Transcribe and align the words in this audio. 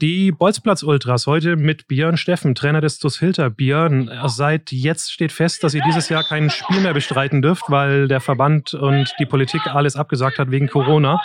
Die 0.00 0.32
Bolzplatz-Ultras 0.32 1.26
heute 1.26 1.56
mit 1.56 1.86
Björn 1.86 2.16
Steffen, 2.16 2.54
Trainer 2.54 2.80
des 2.80 2.98
TuS 2.98 3.18
Hilter. 3.18 3.50
Björn, 3.50 4.10
seit 4.28 4.72
jetzt 4.72 5.12
steht 5.12 5.30
fest, 5.30 5.62
dass 5.62 5.74
ihr 5.74 5.82
dieses 5.82 6.08
Jahr 6.08 6.24
kein 6.24 6.48
Spiel 6.48 6.80
mehr 6.80 6.94
bestreiten 6.94 7.42
dürft, 7.42 7.64
weil 7.68 8.08
der 8.08 8.20
Verband 8.20 8.72
und 8.72 9.12
die 9.18 9.26
Politik 9.26 9.66
alles 9.66 9.96
abgesagt 9.96 10.38
hat 10.38 10.50
wegen 10.50 10.68
Corona. 10.68 11.20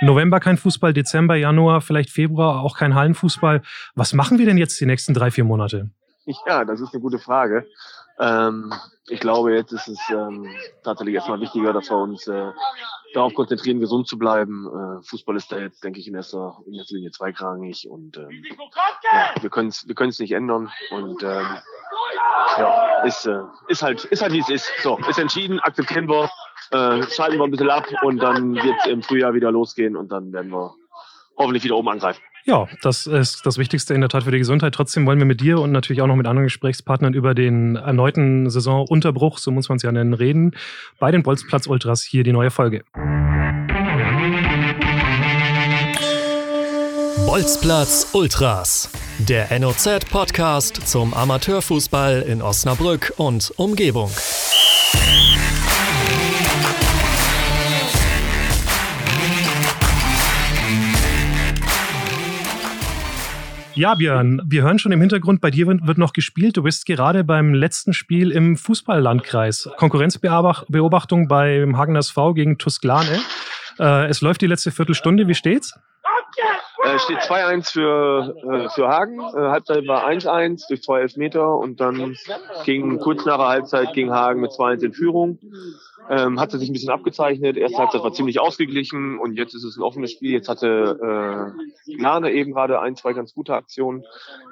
November 0.00 0.40
kein 0.40 0.56
Fußball, 0.56 0.92
Dezember, 0.92 1.36
Januar, 1.36 1.80
vielleicht 1.80 2.10
Februar 2.10 2.62
auch 2.62 2.76
kein 2.76 2.96
Hallenfußball. 2.96 3.62
Was 3.94 4.12
machen 4.12 4.40
wir 4.40 4.46
denn 4.46 4.58
jetzt 4.58 4.80
die 4.80 4.86
nächsten 4.86 5.14
drei, 5.14 5.30
vier 5.30 5.44
Monate? 5.44 5.90
Ja, 6.48 6.64
das 6.64 6.80
ist 6.80 6.92
eine 6.92 7.00
gute 7.00 7.20
Frage. 7.20 7.64
Ähm, 8.18 8.72
ich 9.08 9.20
glaube, 9.20 9.54
jetzt 9.54 9.70
ist 9.70 9.86
es 9.86 10.00
ähm, 10.10 10.48
tatsächlich 10.82 11.14
erstmal 11.14 11.40
wichtiger, 11.40 11.72
dass 11.72 11.90
wir 11.90 11.98
uns 11.98 12.26
äh, 12.26 12.50
darauf 13.16 13.34
konzentrieren, 13.34 13.80
gesund 13.80 14.06
zu 14.06 14.18
bleiben. 14.18 14.66
Äh, 14.66 15.02
Fußball 15.02 15.36
ist 15.36 15.50
da 15.50 15.58
jetzt, 15.58 15.82
denke 15.82 15.98
ich, 15.98 16.08
in 16.08 16.14
erster, 16.14 16.58
in 16.66 16.74
erster 16.74 16.94
Linie 16.94 17.10
zweigrangig 17.10 17.88
und 17.88 18.16
ähm, 18.18 18.44
ja, 19.02 19.34
wir 19.40 19.50
können 19.50 19.68
es 19.68 19.88
wir 19.88 20.06
nicht 20.06 20.32
ändern 20.32 20.70
und 20.90 21.22
ähm, 21.22 21.46
ja, 22.58 23.02
ist, 23.04 23.26
äh, 23.26 23.40
ist 23.68 23.82
halt 23.82 24.04
ist 24.04 24.22
halt 24.22 24.32
wie 24.32 24.40
es 24.40 24.48
ist. 24.48 24.70
So, 24.82 24.98
ist 25.08 25.18
entschieden, 25.18 25.60
akzeptieren 25.60 26.08
wir, 26.08 26.30
äh, 26.70 27.02
schalten 27.10 27.38
wir 27.38 27.44
ein 27.44 27.50
bisschen 27.50 27.70
ab 27.70 27.86
und 28.02 28.18
dann 28.18 28.54
wird 28.54 28.76
es 28.80 28.86
im 28.86 29.02
Frühjahr 29.02 29.34
wieder 29.34 29.50
losgehen 29.50 29.96
und 29.96 30.12
dann 30.12 30.32
werden 30.32 30.52
wir 30.52 30.74
hoffentlich 31.38 31.64
wieder 31.64 31.76
oben 31.76 31.88
angreifen. 31.88 32.22
Ja, 32.46 32.68
das 32.80 33.08
ist 33.08 33.44
das 33.44 33.58
Wichtigste 33.58 33.92
in 33.92 34.00
der 34.00 34.08
Tat 34.08 34.22
für 34.22 34.30
die 34.30 34.38
Gesundheit. 34.38 34.72
Trotzdem 34.72 35.04
wollen 35.04 35.18
wir 35.18 35.26
mit 35.26 35.40
dir 35.40 35.58
und 35.58 35.72
natürlich 35.72 36.00
auch 36.00 36.06
noch 36.06 36.14
mit 36.14 36.28
anderen 36.28 36.46
Gesprächspartnern 36.46 37.12
über 37.12 37.34
den 37.34 37.74
erneuten 37.74 38.48
Saisonunterbruch, 38.48 39.38
so 39.38 39.50
muss 39.50 39.68
man 39.68 39.76
es 39.76 39.82
ja 39.82 39.90
nennen, 39.90 40.14
reden. 40.14 40.52
Bei 41.00 41.10
den 41.10 41.24
Bolzplatz 41.24 41.66
Ultras 41.66 42.04
hier 42.04 42.22
die 42.22 42.30
neue 42.30 42.52
Folge. 42.52 42.84
Bolzplatz 47.26 48.10
Ultras, 48.12 48.90
der 49.18 49.58
NOZ-Podcast 49.58 50.86
zum 50.86 51.14
Amateurfußball 51.14 52.22
in 52.22 52.42
Osnabrück 52.42 53.12
und 53.16 53.52
Umgebung. 53.56 54.12
Ja, 63.76 63.94
Björn, 63.94 64.40
wir 64.46 64.62
hören 64.62 64.78
schon 64.78 64.92
im 64.92 65.00
Hintergrund, 65.00 65.42
bei 65.42 65.50
dir 65.50 65.66
wird 65.66 65.98
noch 65.98 66.14
gespielt. 66.14 66.56
Du 66.56 66.62
bist 66.62 66.86
gerade 66.86 67.24
beim 67.24 67.52
letzten 67.52 67.92
Spiel 67.92 68.30
im 68.30 68.56
Fußballlandkreis. 68.56 69.68
Konkurrenzbeobachtung 69.76 71.28
beim 71.28 71.76
Hagen 71.76 71.94
SV 71.94 72.32
gegen 72.32 72.56
Tusklane. 72.56 73.20
Äh, 73.78 74.06
es 74.06 74.22
läuft 74.22 74.40
die 74.40 74.46
letzte 74.46 74.70
Viertelstunde. 74.70 75.28
Wie 75.28 75.34
steht's? 75.34 75.78
Äh, 76.84 76.98
steht 77.00 77.18
2-1 77.18 77.72
für, 77.72 78.34
äh, 78.50 78.68
für 78.70 78.88
Hagen. 78.88 79.20
Äh, 79.20 79.50
Halbzeit 79.50 79.86
war 79.86 80.06
1-1 80.06 80.68
durch 80.68 80.82
zwei 80.82 81.00
Elfmeter 81.00 81.54
und 81.56 81.78
dann 81.78 82.16
ging 82.64 82.98
kurz 82.98 83.26
nach 83.26 83.36
der 83.36 83.48
Halbzeit 83.48 83.92
ging 83.92 84.10
Hagen 84.10 84.40
mit 84.40 84.52
2-1 84.52 84.84
in 84.84 84.92
Führung 84.94 85.38
ähm, 86.10 86.40
hatte 86.40 86.58
sich 86.58 86.68
ein 86.68 86.72
bisschen 86.72 86.90
abgezeichnet. 86.90 87.56
Erste 87.56 87.78
Halbzeit 87.78 88.02
war 88.02 88.12
ziemlich 88.12 88.40
ausgeglichen 88.40 89.18
und 89.18 89.36
jetzt 89.36 89.54
ist 89.54 89.64
es 89.64 89.76
ein 89.76 89.82
offenes 89.82 90.12
Spiel. 90.12 90.32
Jetzt 90.32 90.48
hatte 90.48 90.98
äh, 91.86 91.96
Lane 92.00 92.32
eben 92.32 92.52
gerade 92.52 92.80
ein, 92.80 92.96
zwei 92.96 93.12
ganz 93.12 93.34
gute 93.34 93.54
Aktionen, 93.54 94.04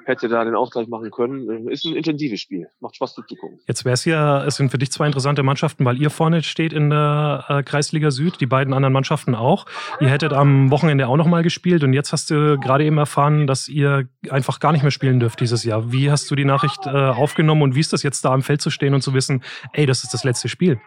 hätte 0.05 0.27
da 0.27 0.43
den 0.43 0.55
Ausgleich 0.55 0.87
machen 0.87 1.11
können. 1.11 1.67
Ist 1.67 1.85
ein 1.85 1.95
intensives 1.95 2.39
Spiel, 2.39 2.67
macht 2.79 2.95
Spaß 2.95 3.15
zuzugucken. 3.15 3.59
Jetzt 3.67 3.85
wäre 3.85 3.93
es 3.93 4.05
ja, 4.05 4.43
es 4.45 4.55
sind 4.55 4.69
für 4.69 4.77
dich 4.77 4.91
zwei 4.91 5.05
interessante 5.05 5.43
Mannschaften, 5.43 5.85
weil 5.85 6.01
ihr 6.01 6.09
vorne 6.09 6.43
steht 6.43 6.73
in 6.73 6.89
der 6.89 7.45
äh, 7.47 7.63
Kreisliga 7.63 8.11
Süd, 8.11 8.39
die 8.41 8.45
beiden 8.45 8.73
anderen 8.73 8.93
Mannschaften 8.93 9.35
auch. 9.35 9.65
Ihr 9.99 10.09
hättet 10.09 10.33
am 10.33 10.71
Wochenende 10.71 11.07
auch 11.07 11.17
nochmal 11.17 11.43
gespielt 11.43 11.83
und 11.83 11.93
jetzt 11.93 12.11
hast 12.11 12.29
du 12.29 12.59
gerade 12.59 12.85
eben 12.85 12.97
erfahren, 12.97 13.47
dass 13.47 13.67
ihr 13.67 14.07
einfach 14.29 14.59
gar 14.59 14.71
nicht 14.71 14.81
mehr 14.81 14.91
spielen 14.91 15.19
dürft 15.19 15.39
dieses 15.39 15.63
Jahr. 15.63 15.91
Wie 15.91 16.11
hast 16.11 16.29
du 16.29 16.35
die 16.35 16.45
Nachricht 16.45 16.85
äh, 16.85 16.89
aufgenommen 16.89 17.61
und 17.61 17.75
wie 17.75 17.79
ist 17.79 17.93
das 17.93 18.03
jetzt 18.03 18.25
da 18.25 18.33
am 18.33 18.41
Feld 18.41 18.61
zu 18.61 18.69
stehen 18.69 18.93
und 18.93 19.01
zu 19.01 19.13
wissen, 19.13 19.43
ey, 19.73 19.85
das 19.85 20.03
ist 20.03 20.13
das 20.13 20.23
letzte 20.23 20.49
Spiel? 20.49 20.79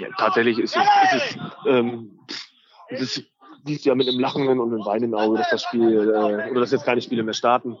Ja, 0.00 0.08
tatsächlich 0.18 0.58
ist 0.58 0.76
es, 0.76 0.82
ist 1.12 1.22
es, 1.22 1.38
ähm, 1.66 2.18
es 2.88 3.00
ist, 3.00 3.24
du 3.64 3.72
ja 3.72 3.94
mit 3.94 4.08
einem 4.08 4.20
lachenden 4.20 4.60
und 4.60 4.72
einem 4.72 4.84
weinenden 4.84 5.18
Auge, 5.18 5.38
dass 5.38 5.50
das 5.50 5.62
Spiel 5.62 6.10
äh, 6.10 6.50
oder 6.50 6.60
dass 6.60 6.70
jetzt 6.70 6.84
keine 6.84 7.00
Spiele 7.00 7.22
mehr 7.22 7.34
starten. 7.34 7.76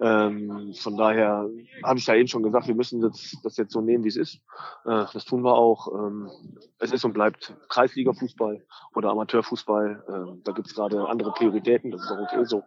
Ähm, 0.00 0.74
von 0.74 0.96
daher 0.96 1.48
habe 1.82 1.98
ich 1.98 2.06
ja 2.06 2.14
eben 2.14 2.28
schon 2.28 2.42
gesagt, 2.42 2.68
wir 2.68 2.74
müssen 2.74 3.00
das, 3.00 3.36
das 3.42 3.56
jetzt 3.56 3.72
so 3.72 3.80
nehmen, 3.80 4.04
wie 4.04 4.08
es 4.08 4.16
ist. 4.16 4.40
Äh, 4.84 5.04
das 5.12 5.24
tun 5.24 5.42
wir 5.42 5.54
auch. 5.54 5.88
Ähm, 5.94 6.30
es 6.78 6.92
ist 6.92 7.04
und 7.04 7.14
bleibt 7.14 7.54
Kreisliga-Fußball 7.68 8.62
oder 8.94 9.10
Amateurfußball. 9.10 10.04
Ähm, 10.08 10.42
da 10.44 10.52
gibt 10.52 10.68
es 10.68 10.74
gerade 10.74 11.08
andere 11.08 11.32
Prioritäten, 11.32 11.90
das 11.90 12.02
ist 12.02 12.10
auch 12.10 12.20
okay 12.20 12.44
so. 12.44 12.62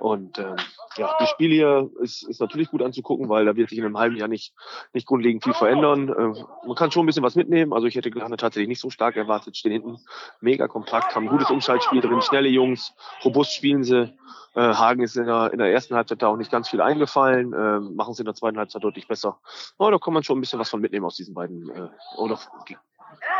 Und 0.00 0.38
ähm, 0.38 0.56
ja, 0.96 1.14
das 1.18 1.30
Spiel 1.30 1.50
hier 1.50 1.90
ist, 2.00 2.22
ist 2.28 2.40
natürlich 2.40 2.70
gut 2.70 2.82
anzugucken, 2.82 3.28
weil 3.28 3.46
da 3.46 3.56
wird 3.56 3.70
sich 3.70 3.78
in 3.78 3.84
einem 3.84 3.98
halben 3.98 4.16
Jahr 4.16 4.28
nicht, 4.28 4.54
nicht 4.92 5.06
grundlegend 5.06 5.44
viel 5.44 5.54
verändern. 5.54 6.08
Äh, 6.08 6.66
man 6.66 6.76
kann 6.76 6.90
schon 6.90 7.04
ein 7.04 7.06
bisschen 7.06 7.22
was 7.22 7.36
mitnehmen. 7.36 7.72
Also 7.72 7.86
ich 7.86 7.94
hätte 7.94 8.10
Glane 8.10 8.36
tatsächlich 8.36 8.68
nicht 8.68 8.80
so 8.80 8.90
stark 8.90 9.16
erwartet. 9.16 9.56
Stehen 9.56 9.72
hinten 9.72 9.98
mega 10.40 10.68
kompakt, 10.68 11.14
haben 11.14 11.24
ein 11.24 11.30
gutes 11.30 11.50
Umschaltspiel 11.50 12.00
drin, 12.00 12.20
schnelle 12.20 12.48
Jungs, 12.48 12.94
robust 13.24 13.54
spielen 13.54 13.82
sie. 13.82 14.12
Äh, 14.54 14.74
Hagen 14.74 15.02
ist 15.02 15.16
in 15.16 15.26
der, 15.26 15.52
in 15.52 15.58
der 15.58 15.70
ersten 15.70 15.94
Halbzeit 15.94 16.22
da 16.22 16.28
auch 16.28 16.36
nicht 16.38 16.50
ganz 16.50 16.65
viel 16.68 16.80
eingefallen, 16.80 17.52
äh, 17.52 17.80
machen 17.80 18.14
sie 18.14 18.22
in 18.22 18.26
der 18.26 18.34
zweiten 18.34 18.58
Halbzeit 18.58 18.82
deutlich 18.82 19.08
besser. 19.08 19.38
Aber 19.78 19.90
da 19.90 19.98
kann 19.98 20.14
man 20.14 20.22
schon 20.22 20.38
ein 20.38 20.40
bisschen 20.40 20.58
was 20.58 20.70
von 20.70 20.80
mitnehmen 20.80 21.06
aus 21.06 21.16
diesen 21.16 21.34
beiden 21.34 21.68
äh, 21.70 21.88
oder 22.16 22.38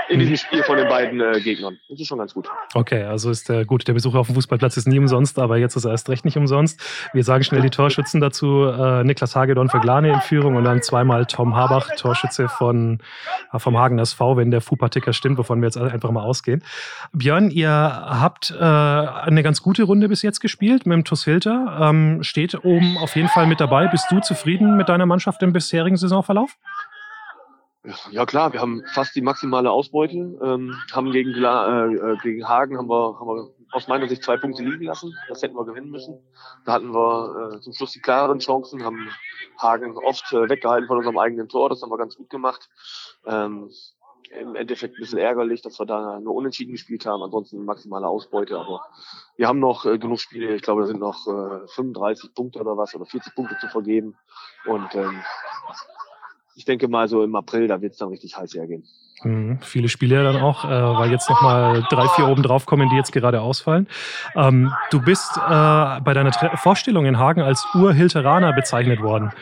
in 0.08 0.20
diesem 0.20 0.36
Spiel 0.36 0.62
von 0.62 0.76
den 0.76 0.88
beiden 0.88 1.20
äh, 1.20 1.40
Gegnern. 1.40 1.78
Das 1.88 2.00
ist 2.00 2.06
schon 2.06 2.18
ganz 2.18 2.34
gut. 2.34 2.48
Okay, 2.74 3.02
also 3.02 3.30
ist 3.30 3.48
der 3.48 3.64
gut, 3.64 3.86
der 3.88 3.94
Besuch 3.94 4.14
auf 4.14 4.26
dem 4.26 4.34
Fußballplatz 4.34 4.76
ist 4.76 4.86
nie 4.86 4.98
umsonst, 4.98 5.38
aber 5.38 5.56
jetzt 5.56 5.76
ist 5.76 5.84
er 5.84 5.90
erst 5.90 6.08
recht 6.08 6.24
nicht 6.24 6.36
umsonst. 6.36 6.80
Wir 7.12 7.24
sagen 7.24 7.44
schnell 7.44 7.62
die 7.62 7.70
Torschützen 7.70 8.20
dazu. 8.20 8.64
Äh, 8.64 9.04
Niklas 9.04 9.34
Hagedorn 9.34 9.68
für 9.68 9.80
Glane 9.80 10.12
in 10.12 10.20
Führung 10.20 10.56
und 10.56 10.64
dann 10.64 10.82
zweimal 10.82 11.26
Tom 11.26 11.56
Habach, 11.56 11.90
Torschütze 11.96 12.48
von, 12.48 13.00
äh, 13.52 13.58
vom 13.58 13.78
Hagen 13.78 13.98
SV, 13.98 14.36
wenn 14.36 14.50
der 14.50 14.60
Fupa-Ticker 14.60 15.12
stimmt, 15.12 15.38
wovon 15.38 15.60
wir 15.60 15.66
jetzt 15.66 15.78
einfach 15.78 16.10
mal 16.10 16.22
ausgehen. 16.22 16.62
Björn, 17.12 17.50
ihr 17.50 17.70
habt 17.70 18.50
äh, 18.50 18.62
eine 18.62 19.42
ganz 19.42 19.62
gute 19.62 19.84
Runde 19.84 20.08
bis 20.08 20.22
jetzt 20.22 20.40
gespielt 20.40 20.86
mit 20.86 20.94
dem 20.94 21.04
TuS 21.04 21.24
Hilter. 21.24 21.78
Ähm, 21.80 22.22
steht 22.22 22.64
oben 22.64 22.96
auf 22.98 23.16
jeden 23.16 23.28
Fall 23.28 23.46
mit 23.46 23.60
dabei. 23.60 23.88
Bist 23.88 24.06
du 24.10 24.20
zufrieden 24.20 24.76
mit 24.76 24.88
deiner 24.88 25.06
Mannschaft 25.06 25.42
im 25.42 25.52
bisherigen 25.52 25.96
Saisonverlauf? 25.96 26.56
Ja 28.10 28.26
klar, 28.26 28.52
wir 28.52 28.60
haben 28.60 28.82
fast 28.92 29.14
die 29.14 29.20
maximale 29.20 29.70
Ausbeute. 29.70 30.16
Ähm, 30.16 30.76
haben 30.92 31.12
gegen, 31.12 31.34
äh, 31.34 32.12
äh, 32.12 32.16
gegen 32.22 32.48
Hagen 32.48 32.78
haben 32.78 32.88
wir, 32.88 33.18
haben 33.18 33.28
wir 33.28 33.50
aus 33.70 33.88
meiner 33.88 34.08
Sicht 34.08 34.22
zwei 34.22 34.36
Punkte 34.36 34.62
liegen 34.62 34.84
lassen. 34.84 35.14
Das 35.28 35.42
hätten 35.42 35.54
wir 35.54 35.64
gewinnen 35.64 35.90
müssen. 35.90 36.18
Da 36.64 36.72
hatten 36.72 36.92
wir 36.92 37.54
äh, 37.54 37.60
zum 37.60 37.72
Schluss 37.72 37.92
die 37.92 38.00
klareren 38.00 38.38
Chancen, 38.40 38.84
haben 38.84 39.08
Hagen 39.58 39.96
oft 39.96 40.32
äh, 40.32 40.48
weggehalten 40.48 40.88
von 40.88 40.98
unserem 40.98 41.18
eigenen 41.18 41.48
Tor. 41.48 41.68
Das 41.68 41.82
haben 41.82 41.90
wir 41.90 41.98
ganz 41.98 42.16
gut 42.16 42.30
gemacht. 42.30 42.68
Ähm, 43.24 43.70
Im 44.30 44.56
Endeffekt 44.56 44.96
ein 44.96 45.00
bisschen 45.00 45.18
ärgerlich, 45.18 45.62
dass 45.62 45.78
wir 45.78 45.86
da 45.86 46.18
nur 46.18 46.34
unentschieden 46.34 46.72
gespielt 46.72 47.06
haben. 47.06 47.22
Ansonsten 47.22 47.64
maximale 47.64 48.08
Ausbeute. 48.08 48.58
Aber 48.58 48.84
wir 49.36 49.46
haben 49.46 49.60
noch 49.60 49.84
äh, 49.84 49.98
genug 49.98 50.18
Spiele. 50.18 50.56
Ich 50.56 50.62
glaube, 50.62 50.82
da 50.82 50.86
sind 50.88 51.00
noch 51.00 51.26
äh, 51.26 51.68
35 51.68 52.34
Punkte 52.34 52.60
oder 52.60 52.76
was 52.76 52.94
oder 52.94 53.06
40 53.06 53.34
Punkte 53.34 53.56
zu 53.60 53.68
vergeben. 53.68 54.16
Und 54.64 54.94
ähm, 54.94 55.22
ich 56.56 56.64
denke 56.64 56.88
mal 56.88 57.06
so 57.06 57.22
im 57.22 57.36
April, 57.36 57.68
da 57.68 57.80
wird 57.80 57.92
es 57.92 57.98
dann 57.98 58.08
richtig 58.08 58.36
heiß 58.36 58.54
hergehen. 58.54 58.84
Mhm, 59.22 59.58
viele 59.62 59.88
Spiele 59.88 60.22
dann 60.22 60.36
auch, 60.36 60.64
äh, 60.64 60.68
weil 60.68 61.10
jetzt 61.10 61.30
nochmal 61.30 61.84
drei, 61.88 62.06
vier 62.08 62.28
oben 62.28 62.42
drauf 62.42 62.66
kommen, 62.66 62.90
die 62.90 62.96
jetzt 62.96 63.12
gerade 63.12 63.40
ausfallen. 63.40 63.88
Ähm, 64.34 64.72
du 64.90 65.00
bist 65.00 65.36
äh, 65.36 65.40
bei 65.40 66.12
deiner 66.12 66.32
Tre 66.32 66.56
Vorstellung 66.56 67.06
in 67.06 67.18
Hagen 67.18 67.40
als 67.40 67.66
Urhilteraner 67.74 68.52
bezeichnet 68.52 69.02
worden. 69.02 69.32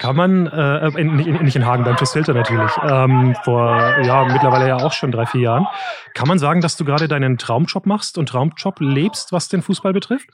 Kann 0.00 0.16
man, 0.16 0.46
äh, 0.48 0.88
äh 0.88 1.04
nicht 1.04 1.56
in 1.56 1.64
Hagen, 1.64 1.84
beim 1.84 1.96
Hilter 1.96 2.34
natürlich, 2.34 2.72
ähm, 2.82 3.36
vor 3.44 3.76
ja 4.02 4.24
mittlerweile 4.24 4.66
ja 4.66 4.76
auch 4.76 4.92
schon 4.92 5.12
drei, 5.12 5.26
vier 5.26 5.42
Jahren. 5.42 5.66
Kann 6.14 6.28
man 6.28 6.38
sagen, 6.38 6.60
dass 6.60 6.76
du 6.76 6.84
gerade 6.84 7.08
deinen 7.08 7.38
Traumjob 7.38 7.86
machst 7.86 8.18
und 8.18 8.28
Traumjob 8.28 8.80
lebst, 8.80 9.32
was 9.32 9.48
den 9.48 9.62
Fußball 9.62 9.92
betrifft? 9.92 10.28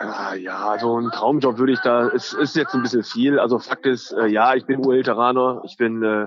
Ah, 0.00 0.34
ja, 0.34 0.78
so 0.78 0.98
ein 0.98 1.10
Traumjob 1.10 1.58
würde 1.58 1.74
ich 1.74 1.80
da, 1.80 2.08
es 2.08 2.32
ist 2.32 2.56
jetzt 2.56 2.74
ein 2.74 2.82
bisschen 2.82 3.04
viel. 3.04 3.38
Also 3.38 3.58
Fakt 3.58 3.84
ist, 3.84 4.12
äh, 4.12 4.26
ja, 4.26 4.54
ich 4.54 4.64
bin 4.64 4.84
Urhilteraner, 4.84 5.60
ich 5.66 5.76
bin 5.76 6.02
äh, 6.02 6.26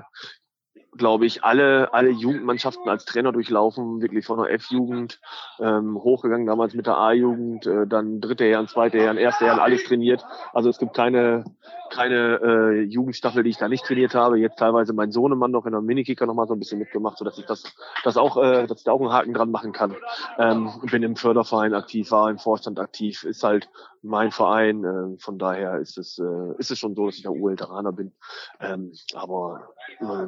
glaube 0.96 1.26
ich, 1.26 1.44
alle, 1.44 1.92
alle 1.92 2.10
Jugendmannschaften 2.10 2.88
als 2.88 3.04
Trainer 3.04 3.32
durchlaufen, 3.32 4.00
wirklich 4.00 4.24
von 4.24 4.38
der 4.38 4.52
F-Jugend 4.52 5.20
ähm, 5.58 5.96
hochgegangen, 5.96 6.46
damals 6.46 6.74
mit 6.74 6.86
der 6.86 6.98
A-Jugend, 6.98 7.66
äh, 7.66 7.86
dann 7.86 8.20
dritte 8.20 8.44
Herren, 8.44 8.68
zweite 8.68 8.98
Herren, 8.98 9.16
erste 9.16 9.46
Herren, 9.46 9.58
alles 9.58 9.84
trainiert. 9.84 10.24
Also 10.52 10.68
es 10.68 10.78
gibt 10.78 10.94
keine, 10.94 11.44
keine 11.90 12.40
äh, 12.42 12.80
Jugendstaffel, 12.82 13.42
die 13.42 13.50
ich 13.50 13.58
da 13.58 13.68
nicht 13.68 13.84
trainiert 13.84 14.14
habe. 14.14 14.38
Jetzt 14.38 14.58
teilweise 14.58 14.92
mein 14.92 15.10
Sohnemann 15.10 15.50
noch 15.50 15.66
in 15.66 15.72
der 15.72 15.80
Minikicker 15.80 16.26
noch 16.26 16.34
mal 16.34 16.46
so 16.46 16.54
ein 16.54 16.58
bisschen 16.58 16.78
mitgemacht, 16.78 17.18
so 17.18 17.24
dass 17.24 17.38
ich 17.38 17.46
das, 17.46 17.64
das 18.04 18.16
auch, 18.16 18.36
äh, 18.36 18.66
dass 18.66 18.78
ich 18.78 18.84
da 18.84 18.92
auch 18.92 19.00
einen 19.00 19.12
Haken 19.12 19.34
dran 19.34 19.50
machen 19.50 19.72
kann. 19.72 19.94
Ähm, 20.38 20.70
bin 20.90 21.02
im 21.02 21.16
Förderverein 21.16 21.74
aktiv, 21.74 22.10
war 22.10 22.30
im 22.30 22.38
Vorstand 22.38 22.78
aktiv, 22.78 23.24
ist 23.24 23.42
halt 23.42 23.68
mein 24.02 24.30
Verein. 24.30 24.84
Äh, 24.84 25.18
von 25.18 25.38
daher 25.38 25.78
ist 25.78 25.98
es, 25.98 26.18
äh, 26.18 26.58
ist 26.58 26.70
es 26.70 26.78
schon 26.78 26.94
so, 26.94 27.06
dass 27.06 27.16
ich 27.16 27.22
der 27.22 27.32
Urhelteraner 27.32 27.92
bin. 27.92 28.12
Ähm, 28.60 28.92
aber 29.14 29.68
äh, 30.00 30.26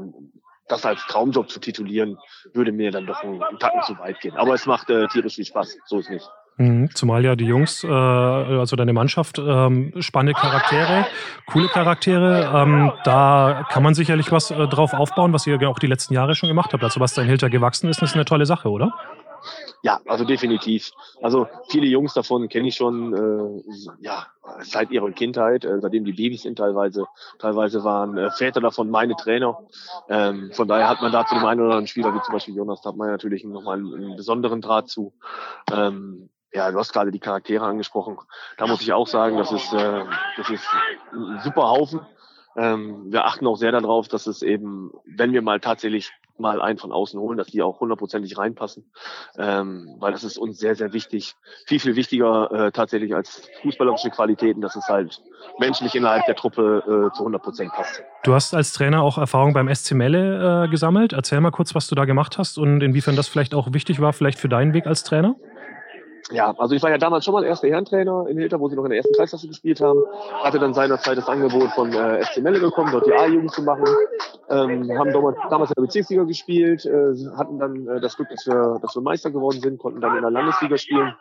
das 0.69 0.85
als 0.85 1.01
Traumjob 1.07 1.51
zu 1.51 1.61
titulieren, 1.61 2.19
würde 2.53 2.73
mir 2.73 2.91
dann 2.91 3.07
doch 3.07 3.23
einen, 3.23 3.41
Tacken 3.59 3.83
zu 3.83 3.99
weit 3.99 4.21
gehen. 4.21 4.37
Aber 4.37 4.55
es 4.55 4.67
macht 4.67 4.91
äh, 4.91 5.07
tierisch 5.09 5.37
viel 5.37 5.45
Spaß, 5.45 5.77
so 5.87 5.99
ist 5.99 6.11
nicht. 6.11 6.29
Mhm, 6.59 6.89
zumal 6.95 7.23
ja 7.23 7.37
die 7.37 7.45
Jungs, 7.45 7.85
äh, 7.85 7.89
also 7.89 8.77
deine 8.77 8.95
Mannschaft, 8.95 9.39
ähm, 9.39 9.93
spannende 10.01 10.33
Charaktere, 10.33 11.07
coole 11.47 11.69
Charaktere. 11.69 12.51
Ähm, 12.55 12.93
da 13.05 13.67
kann 13.71 13.83
man 13.83 13.95
sicherlich 13.95 14.33
was 14.33 14.51
äh, 14.51 14.67
drauf 14.67 14.95
aufbauen, 14.95 15.35
was 15.35 15.47
ihr 15.47 15.61
auch 15.69 15.79
die 15.79 15.87
letzten 15.87 16.15
Jahre 16.15 16.35
schon 16.35 16.49
gemacht 16.49 16.73
habt. 16.73 16.83
Also 16.83 16.99
was 16.99 17.13
da 17.13 17.23
in 17.23 17.29
Hilter 17.29 17.51
gewachsen 17.51 17.89
ist, 17.91 18.01
ist 18.01 18.15
eine 18.15 18.25
tolle 18.25 18.47
Sache, 18.47 18.71
oder? 18.71 18.95
Ja, 19.83 20.01
also 20.07 20.25
definitiv. 20.25 20.91
Also 21.23 21.49
viele 21.69 21.87
Jungs 21.87 22.15
davon 22.15 22.49
kenne 22.49 22.69
ich 22.69 22.75
schon, 22.75 23.15
äh, 23.15 23.63
ja, 24.01 24.27
seit 24.61 24.91
ihrer 24.91 25.11
Kindheit, 25.13 25.65
äh, 25.65 25.81
seitdem 25.81 26.05
die 26.05 26.13
Babys 26.13 26.43
sind 26.43 26.59
teilweise. 26.59 27.07
Teilweise 27.39 27.85
waren 27.85 28.17
äh, 28.17 28.31
Väter 28.31 28.61
davon 28.61 28.91
meine 28.91 29.17
Trainer. 29.17 29.59
Ähm, 30.09 30.51
von 30.53 30.69
daher 30.69 30.89
hat 30.89 31.03
man 31.03 31.13
da 31.13 31.27
zu 31.27 31.35
dem 31.35 31.45
einen 31.45 31.61
oder 31.61 31.71
anderen 31.71 31.87
Spieler, 31.87 32.15
wie 32.15 32.23
zum 32.23 32.33
Beispiel 32.33 32.55
Jonas, 32.55 32.81
da 32.83 32.91
hat 32.91 32.97
man 32.97 33.11
natürlich 33.11 33.45
nochmal 33.45 33.79
einen, 33.79 33.95
einen 33.95 34.17
besonderen 34.17 34.61
Draht 34.61 34.89
zu. 34.89 35.13
Ähm, 35.73 36.31
ja, 36.53 36.71
du 36.71 36.79
hast 36.79 36.93
gerade 36.93 37.11
die 37.11 37.19
Charaktere 37.19 37.65
angesprochen. 37.65 38.19
Da 38.57 38.67
muss 38.67 38.81
ich 38.81 38.93
auch 38.93 39.07
sagen, 39.07 39.37
das 39.37 39.53
ist, 39.53 39.73
äh, 39.73 40.05
das 40.37 40.49
ist 40.49 40.67
ein 41.13 41.41
super 41.45 41.69
Haufen. 41.69 42.01
Ähm, 42.57 43.13
wir 43.13 43.27
achten 43.27 43.47
auch 43.47 43.57
sehr 43.57 43.73
darauf, 43.73 44.09
dass 44.09 44.27
es 44.27 44.43
eben, 44.43 44.91
wenn 45.05 45.33
wir 45.33 45.43
mal 45.43 45.61
tatsächlich 45.61 46.13
mal 46.39 46.61
einen 46.61 46.79
von 46.79 46.93
außen 46.93 47.19
holen, 47.19 47.39
dass 47.39 47.49
die 47.49 47.63
auch 47.63 47.81
hundertprozentig 47.81 48.39
reinpassen, 48.39 48.85
ähm, 49.39 49.97
weil 49.99 50.13
das 50.13 50.25
ist 50.25 50.39
uns 50.39 50.59
sehr, 50.59 50.75
sehr 50.75 50.93
wichtig. 50.93 51.35
Viel, 51.67 51.81
viel 51.81 51.97
wichtiger 51.97 52.51
äh, 52.51 52.73
tatsächlich 52.73 53.15
als 53.15 53.49
fußballerische 53.63 54.11
Qualitäten, 54.11 54.61
dass 54.61 54.77
es 54.77 54.89
halt 54.89 55.21
menschlich 55.59 55.95
innerhalb 55.95 56.25
der 56.27 56.35
Truppe 56.35 56.83
äh, 56.87 57.15
zu 57.15 57.23
100 57.23 57.43
Prozent 57.43 57.73
passt. 57.73 58.03
Du 58.25 58.35
hast 58.35 58.55
als 58.55 58.73
Trainer 58.73 59.03
auch 59.03 59.19
Erfahrung 59.19 59.53
beim 59.53 59.73
SC 59.73 59.93
Melle 59.93 60.65
äh, 60.65 60.69
gesammelt. 60.69 61.13
Erzähl 61.13 61.41
mal 61.41 61.51
kurz, 61.51 61.75
was 61.75 61.87
du 61.87 61.95
da 61.95 62.05
gemacht 62.05 62.39
hast 62.39 62.59
und 62.59 62.83
inwiefern 62.83 63.17
das 63.17 63.29
vielleicht 63.29 63.55
auch 63.55 63.73
wichtig 63.73 64.01
war, 64.01 64.13
vielleicht 64.13 64.39
für 64.39 64.49
deinen 64.49 64.73
Weg 64.73 64.87
als 64.87 65.05
Trainer. 65.05 65.37
Ja, 66.33 66.55
also 66.59 66.75
ich 66.75 66.83
war 66.83 66.91
ja 66.91 66.99
damals 66.99 67.25
schon 67.25 67.35
mal 67.35 67.45
erster 67.45 67.69
Herrentrainer 67.69 68.27
in 68.29 68.37
Hilter, 68.37 68.59
wo 68.59 68.69
sie 68.69 68.75
noch 68.75 68.85
in 68.85 68.91
der 68.91 68.99
ersten 68.99 69.15
Kreisklasse 69.15 69.47
gespielt 69.47 69.81
haben. 69.81 70.03
Hatte 70.43 70.59
dann 70.59 70.75
seinerzeit 70.75 71.17
das 71.17 71.29
Angebot 71.29 71.71
von 71.71 71.93
äh, 71.93 72.25
SC 72.25 72.43
Melle 72.43 72.59
bekommen, 72.59 72.91
dort 72.91 73.07
die 73.07 73.13
A-Jugend 73.13 73.53
zu 73.53 73.63
machen. 73.63 73.85
Ähm, 74.49 74.91
haben 74.99 75.13
damals, 75.13 75.37
damals 75.51 75.71
in 75.71 75.75
der 75.77 75.83
Bezirksliga 75.83 76.25
gespielt, 76.25 76.85
äh, 76.85 77.15
hatten 77.37 77.59
dann 77.61 77.87
äh, 77.87 78.01
das 78.01 78.17
Glück, 78.17 78.29
dass 78.31 78.45
wir, 78.47 78.79
dass 78.83 78.97
wir 78.97 79.03
Meister 79.03 79.31
geworden 79.31 79.61
sind, 79.61 79.79
konnten 79.79 80.01
dann 80.01 80.17
in 80.17 80.23
der 80.23 80.31
Landesliga 80.33 80.77
spielen. 80.77 81.15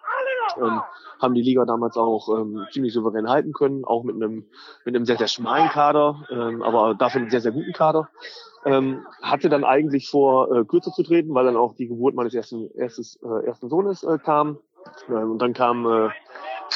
Ähm, 0.58 0.82
haben 1.20 1.34
die 1.34 1.42
Liga 1.42 1.66
damals 1.66 1.98
auch 1.98 2.30
ähm, 2.30 2.66
ziemlich 2.72 2.94
souverän 2.94 3.30
halten 3.30 3.54
können, 3.54 3.84
auch 3.86 4.04
mit 4.04 4.16
einem, 4.16 4.46
mit 4.86 4.96
einem 4.96 5.06
sehr, 5.06 5.18
sehr 5.18 5.28
schmalen 5.28 5.70
Kader, 5.70 6.24
ähm, 6.30 6.62
aber 6.62 6.96
dafür 6.96 7.22
einen 7.22 7.30
sehr, 7.30 7.42
sehr 7.42 7.52
guten 7.52 7.74
Kader. 7.74 8.10
Ähm, 8.66 9.06
hatte 9.22 9.50
dann 9.50 9.64
eigentlich 9.64 10.10
vor, 10.10 10.52
äh, 10.52 10.66
kürzer 10.66 10.92
zu 10.92 11.04
treten, 11.04 11.34
weil 11.34 11.46
dann 11.46 11.56
auch 11.58 11.76
die 11.76 11.88
Geburt 11.88 12.16
meines 12.16 12.34
ersten, 12.34 12.70
erstes, 12.76 13.20
äh, 13.24 13.46
ersten 13.46 13.70
Sohnes 13.70 14.04
äh, 14.04 14.18
kam. 14.18 14.58
Und 15.08 15.40
dann 15.40 15.54
kam 15.54 15.86
äh, 15.86 16.10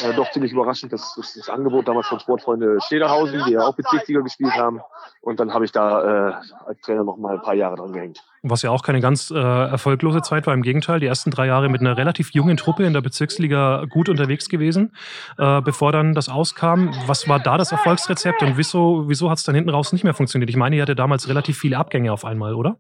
äh, 0.03 0.13
doch 0.13 0.29
ziemlich 0.31 0.51
überraschend 0.51 0.93
das, 0.93 1.13
das, 1.15 1.33
das 1.33 1.49
Angebot 1.49 1.87
damals 1.87 2.07
von 2.07 2.19
Sportfreunde 2.19 2.79
Stederhausen, 2.81 3.43
die 3.47 3.53
ja 3.53 3.61
auch 3.61 3.75
Bezirksliga 3.75 4.21
gespielt 4.21 4.53
haben. 4.53 4.81
Und 5.21 5.39
dann 5.39 5.53
habe 5.53 5.65
ich 5.65 5.71
da 5.71 6.29
äh, 6.29 6.33
als 6.65 6.79
Trainer 6.81 7.03
noch 7.03 7.17
mal 7.17 7.35
ein 7.35 7.41
paar 7.41 7.55
Jahre 7.55 7.75
dran 7.75 7.91
gehängt. 7.91 8.23
Was 8.43 8.61
ja 8.61 8.69
auch 8.69 8.83
keine 8.83 9.01
ganz 9.01 9.31
äh, 9.31 9.35
erfolglose 9.35 10.21
Zeit 10.21 10.47
war, 10.47 10.53
im 10.53 10.61
Gegenteil. 10.61 10.99
Die 10.99 11.07
ersten 11.07 11.31
drei 11.31 11.47
Jahre 11.47 11.69
mit 11.69 11.81
einer 11.81 11.97
relativ 11.97 12.31
jungen 12.31 12.55
Truppe 12.55 12.85
in 12.85 12.93
der 12.93 13.01
Bezirksliga 13.01 13.85
gut 13.89 14.07
unterwegs 14.07 14.47
gewesen, 14.47 14.95
äh, 15.37 15.61
bevor 15.61 15.91
dann 15.91 16.13
das 16.13 16.29
auskam. 16.29 16.93
Was 17.07 17.27
war 17.27 17.39
da 17.39 17.57
das 17.57 17.71
Erfolgsrezept 17.71 18.41
und 18.41 18.57
wieso, 18.57 19.09
wieso 19.09 19.29
hat 19.29 19.39
es 19.39 19.43
dann 19.43 19.55
hinten 19.55 19.69
raus 19.69 19.91
nicht 19.91 20.03
mehr 20.03 20.13
funktioniert? 20.13 20.49
Ich 20.49 20.55
meine, 20.55 20.77
ihr 20.77 20.81
hatte 20.83 20.95
damals 20.95 21.27
relativ 21.27 21.57
viele 21.57 21.77
Abgänge 21.77 22.13
auf 22.13 22.23
einmal, 22.23 22.53
oder? 22.53 22.77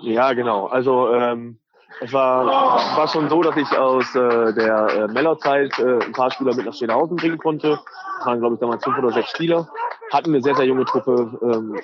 Ja, 0.00 0.34
genau. 0.34 0.66
Also 0.66 1.12
ähm, 1.12 1.58
es 2.00 2.12
war, 2.12 2.46
war 2.46 3.08
schon 3.08 3.28
so, 3.28 3.42
dass 3.42 3.56
ich 3.56 3.70
aus 3.76 4.14
äh, 4.14 4.52
der 4.52 4.88
äh, 4.88 5.08
Mellerzeit 5.08 5.78
äh, 5.78 6.04
ein 6.04 6.12
paar 6.12 6.30
Spieler 6.30 6.54
mit 6.54 6.66
nach 6.66 6.74
Steenhausen 6.74 7.16
bringen 7.16 7.38
konnte. 7.38 7.78
Es 8.20 8.26
waren, 8.26 8.40
glaube 8.40 8.54
ich, 8.54 8.60
damals 8.60 8.84
fünf 8.84 8.98
oder 8.98 9.12
sechs 9.12 9.30
Spieler. 9.30 9.68
Hatten 10.12 10.30
eine 10.30 10.42
sehr, 10.42 10.54
sehr 10.54 10.66
junge 10.66 10.84
Truppe. 10.84 11.38
Ähm, 11.42 11.78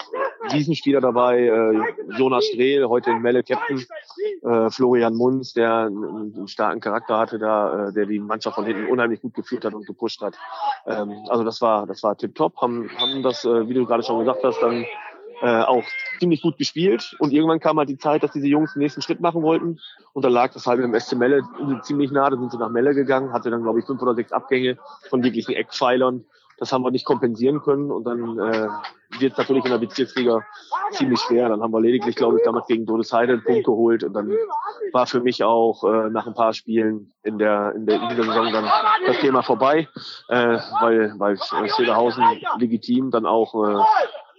Spieler 0.74 1.00
dabei, 1.00 1.40
äh, 1.40 2.18
Jonas 2.18 2.44
Strehl, 2.46 2.88
heute 2.88 3.10
in 3.10 3.22
Melle 3.22 3.42
Captain, 3.42 3.84
äh, 4.42 4.70
Florian 4.70 5.14
Munz, 5.14 5.54
der 5.54 5.86
einen, 5.86 6.34
einen 6.36 6.48
starken 6.48 6.80
Charakter 6.80 7.18
hatte, 7.18 7.38
da, 7.38 7.88
äh, 7.88 7.92
der 7.92 8.06
die 8.06 8.18
Mannschaft 8.18 8.56
von 8.56 8.66
hinten 8.66 8.86
unheimlich 8.86 9.22
gut 9.22 9.34
geführt 9.34 9.64
hat 9.64 9.74
und 9.74 9.86
gepusht 9.86 10.20
hat. 10.20 10.34
Ähm, 10.86 11.24
also 11.28 11.42
das 11.42 11.60
war, 11.62 11.86
das 11.86 12.02
war 12.02 12.16
tipptopp. 12.16 12.56
Haben, 12.60 12.90
haben 12.98 13.22
das, 13.22 13.44
äh, 13.44 13.68
wie 13.68 13.74
du 13.74 13.86
gerade 13.86 14.02
schon 14.02 14.18
gesagt 14.18 14.44
hast, 14.44 14.60
dann 14.60 14.84
äh, 15.42 15.62
auch 15.62 15.82
ziemlich 16.20 16.40
gut 16.40 16.56
gespielt. 16.56 17.16
Und 17.18 17.32
irgendwann 17.32 17.58
kam 17.58 17.76
halt 17.78 17.88
die 17.88 17.98
Zeit, 17.98 18.22
dass 18.22 18.30
diese 18.30 18.46
Jungs 18.46 18.74
den 18.74 18.80
nächsten 18.80 19.02
Schritt 19.02 19.20
machen 19.20 19.42
wollten. 19.42 19.80
Und 20.12 20.24
dann 20.24 20.32
lag 20.32 20.52
das 20.52 20.66
halt 20.66 20.80
im 20.80 20.98
SC 20.98 21.16
Melle 21.16 21.42
ziemlich 21.82 22.12
nah. 22.12 22.30
Da 22.30 22.36
sind 22.36 22.52
sie 22.52 22.58
nach 22.58 22.70
Melle 22.70 22.94
gegangen, 22.94 23.32
hatte 23.32 23.50
dann, 23.50 23.64
glaube 23.64 23.80
ich, 23.80 23.86
fünf 23.86 24.00
oder 24.00 24.14
sechs 24.14 24.30
Abgänge 24.30 24.78
von 25.10 25.24
wirklichen 25.24 25.52
Eckpfeilern. 25.52 26.24
Das 26.58 26.72
haben 26.72 26.84
wir 26.84 26.92
nicht 26.92 27.04
kompensieren 27.04 27.60
können. 27.60 27.90
Und 27.90 28.04
dann 28.04 28.38
äh, 28.38 28.68
wird 29.18 29.32
es 29.32 29.38
natürlich 29.38 29.64
in 29.64 29.72
der 29.72 29.78
Bezirksliga 29.78 30.44
ziemlich 30.92 31.18
schwer. 31.18 31.48
Dann 31.48 31.60
haben 31.60 31.72
wir 31.72 31.80
lediglich, 31.80 32.14
glaube 32.14 32.36
ich, 32.36 32.44
damals 32.44 32.66
gegen 32.68 32.86
Dodesheide 32.86 33.32
einen 33.32 33.42
Punkt 33.42 33.64
geholt. 33.64 34.04
Und 34.04 34.12
dann 34.12 34.30
war 34.92 35.08
für 35.08 35.20
mich 35.20 35.42
auch 35.42 35.82
äh, 35.82 36.08
nach 36.10 36.28
ein 36.28 36.34
paar 36.34 36.52
Spielen 36.52 37.12
in 37.24 37.38
der, 37.38 37.72
in 37.74 37.86
der, 37.86 38.00
in 38.00 38.16
der 38.16 38.24
Saison 38.26 38.52
dann 38.52 38.70
das 39.06 39.18
Thema 39.18 39.42
vorbei, 39.42 39.88
äh, 40.28 40.58
weil, 40.80 41.14
weil 41.18 41.36
Schilderhausen 41.74 42.22
legitim 42.58 43.10
dann 43.10 43.26
auch 43.26 43.54
äh, 43.54 43.82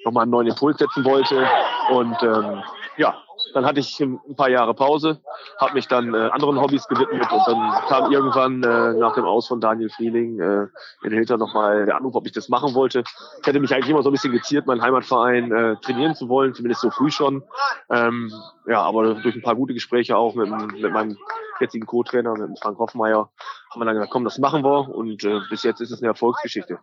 nochmal 0.06 0.24
einen 0.24 0.32
neuen 0.32 0.48
Impuls 0.48 0.78
setzen 0.78 1.06
wollte. 1.06 1.48
Und 1.92 2.22
ähm, 2.24 2.64
ja, 2.98 3.16
dann 3.54 3.66
hatte 3.66 3.80
ich 3.80 4.00
ein 4.00 4.20
paar 4.36 4.50
Jahre 4.50 4.74
Pause, 4.74 5.22
habe 5.60 5.74
mich 5.74 5.88
dann 5.88 6.14
äh, 6.14 6.30
anderen 6.32 6.60
Hobbys 6.60 6.88
gewidmet 6.88 7.32
und 7.32 7.42
dann 7.48 7.72
kam 7.88 8.12
irgendwann 8.12 8.64
äh, 8.64 8.94
nach 8.94 9.14
dem 9.14 9.26
Aus 9.26 9.48
von 9.48 9.60
Daniel 9.62 9.90
Frieling 9.90 10.40
äh, 10.40 10.68
in 11.04 11.12
Hilter 11.12 11.38
nochmal 11.38 11.86
der 11.86 11.98
Anruf, 11.98 12.16
ob 12.16 12.26
ich 12.26 12.32
das 12.32 12.50
machen 12.50 12.74
wollte. 12.74 13.04
Ich 13.42 13.48
hätte 13.48 13.60
mich 13.60 13.74
eigentlich 13.74 13.90
immer 13.90 14.04
so 14.04 14.10
ein 14.10 14.14
bisschen 14.14 14.32
geziert, 14.32 14.66
meinen 14.68 14.82
Heimatverein 14.82 15.52
äh, 15.52 15.76
trainieren 15.78 16.16
zu 16.16 16.30
wollen, 16.30 16.54
zumindest 16.54 16.82
so 16.82 16.90
früh 16.90 17.12
schon. 17.12 17.44
Ähm, 17.90 18.32
ja, 18.68 18.82
aber 18.82 19.16
durch 19.16 19.36
ein 19.36 19.42
paar 19.42 19.56
gute 19.56 19.74
Gespräche 19.74 20.18
auch 20.18 20.36
mit, 20.36 20.50
mit 20.50 20.92
meinem 20.92 21.18
jetzigen 21.60 21.86
Co-Trainer, 21.86 22.36
mit 22.36 22.60
Frank 22.60 22.78
Hoffmeier, 22.80 23.30
haben 23.72 23.82
wir 23.82 23.86
dann 23.86 23.96
gesagt, 23.96 24.12
komm, 24.12 24.24
das 24.24 24.38
machen 24.38 24.64
wir 24.64 24.90
und 24.90 25.24
äh, 25.24 25.40
bis 25.50 25.64
jetzt 25.64 25.82
ist 25.82 25.92
es 25.92 26.02
eine 26.02 26.10
Erfolgsgeschichte. 26.10 26.80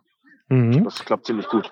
Mhm. 0.49 0.83
Das 0.83 1.03
klappt 1.03 1.25
ziemlich 1.25 1.47
gut 1.47 1.71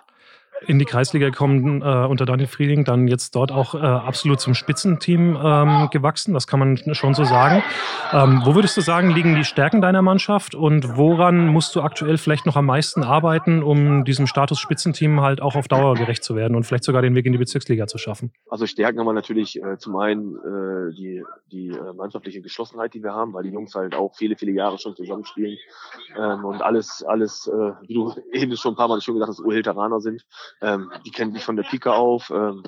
in 0.67 0.79
die 0.79 0.85
Kreisliga 0.85 1.29
gekommen 1.29 1.81
äh, 1.81 2.05
unter 2.05 2.25
Daniel 2.25 2.47
Frieding, 2.47 2.83
dann 2.83 3.07
jetzt 3.07 3.35
dort 3.35 3.51
auch 3.51 3.75
äh, 3.75 3.77
absolut 3.77 4.39
zum 4.39 4.53
Spitzenteam 4.53 5.37
ähm, 5.41 5.89
gewachsen, 5.91 6.33
das 6.33 6.47
kann 6.47 6.59
man 6.59 6.77
schon 6.93 7.13
so 7.13 7.23
sagen. 7.23 7.63
Ähm, 8.11 8.41
wo 8.45 8.55
würdest 8.55 8.75
du 8.77 8.81
sagen, 8.81 9.11
liegen 9.11 9.35
die 9.35 9.43
Stärken 9.43 9.81
deiner 9.81 10.01
Mannschaft 10.01 10.55
und 10.55 10.97
woran 10.97 11.47
musst 11.47 11.75
du 11.75 11.81
aktuell 11.81 12.17
vielleicht 12.17 12.45
noch 12.45 12.55
am 12.55 12.65
meisten 12.65 13.03
arbeiten, 13.03 13.63
um 13.63 14.03
diesem 14.05 14.27
Status 14.27 14.59
Spitzenteam 14.59 15.21
halt 15.21 15.41
auch 15.41 15.55
auf 15.55 15.67
Dauer 15.67 15.95
gerecht 15.95 16.23
zu 16.23 16.35
werden 16.35 16.55
und 16.55 16.63
vielleicht 16.63 16.83
sogar 16.83 17.01
den 17.01 17.15
Weg 17.15 17.25
in 17.25 17.31
die 17.31 17.37
Bezirksliga 17.37 17.87
zu 17.87 17.97
schaffen? 17.97 18.31
Also 18.49 18.65
Stärken 18.65 18.99
haben 18.99 19.07
wir 19.07 19.13
natürlich 19.13 19.61
äh, 19.61 19.77
zum 19.77 19.95
einen 19.97 20.35
äh, 20.35 20.95
die, 20.95 21.23
die 21.51 21.69
äh, 21.69 21.93
mannschaftliche 21.93 22.41
Geschlossenheit, 22.41 22.93
die 22.93 23.03
wir 23.03 23.13
haben, 23.13 23.33
weil 23.33 23.43
die 23.43 23.51
Jungs 23.51 23.75
halt 23.75 23.95
auch 23.95 24.15
viele, 24.15 24.35
viele 24.35 24.51
Jahre 24.51 24.77
schon 24.77 24.95
zusammenspielen 24.95 25.57
ähm, 26.17 26.45
und 26.45 26.61
alles, 26.61 27.03
alles, 27.07 27.47
äh, 27.47 27.71
wie 27.87 27.93
du 27.93 28.13
eben 28.33 28.55
schon 28.57 28.73
ein 28.73 28.77
paar 28.77 28.87
Mal 28.87 29.01
schon 29.01 29.15
gesagt 29.15 29.29
hast, 29.29 29.39
Urhilteraner 29.39 29.99
sind. 29.99 30.25
Ähm, 30.61 30.91
die 31.05 31.11
kennen 31.11 31.33
sich 31.33 31.43
von 31.43 31.55
der 31.55 31.63
Pike 31.63 31.93
auf. 31.93 32.29
Ähm, 32.29 32.63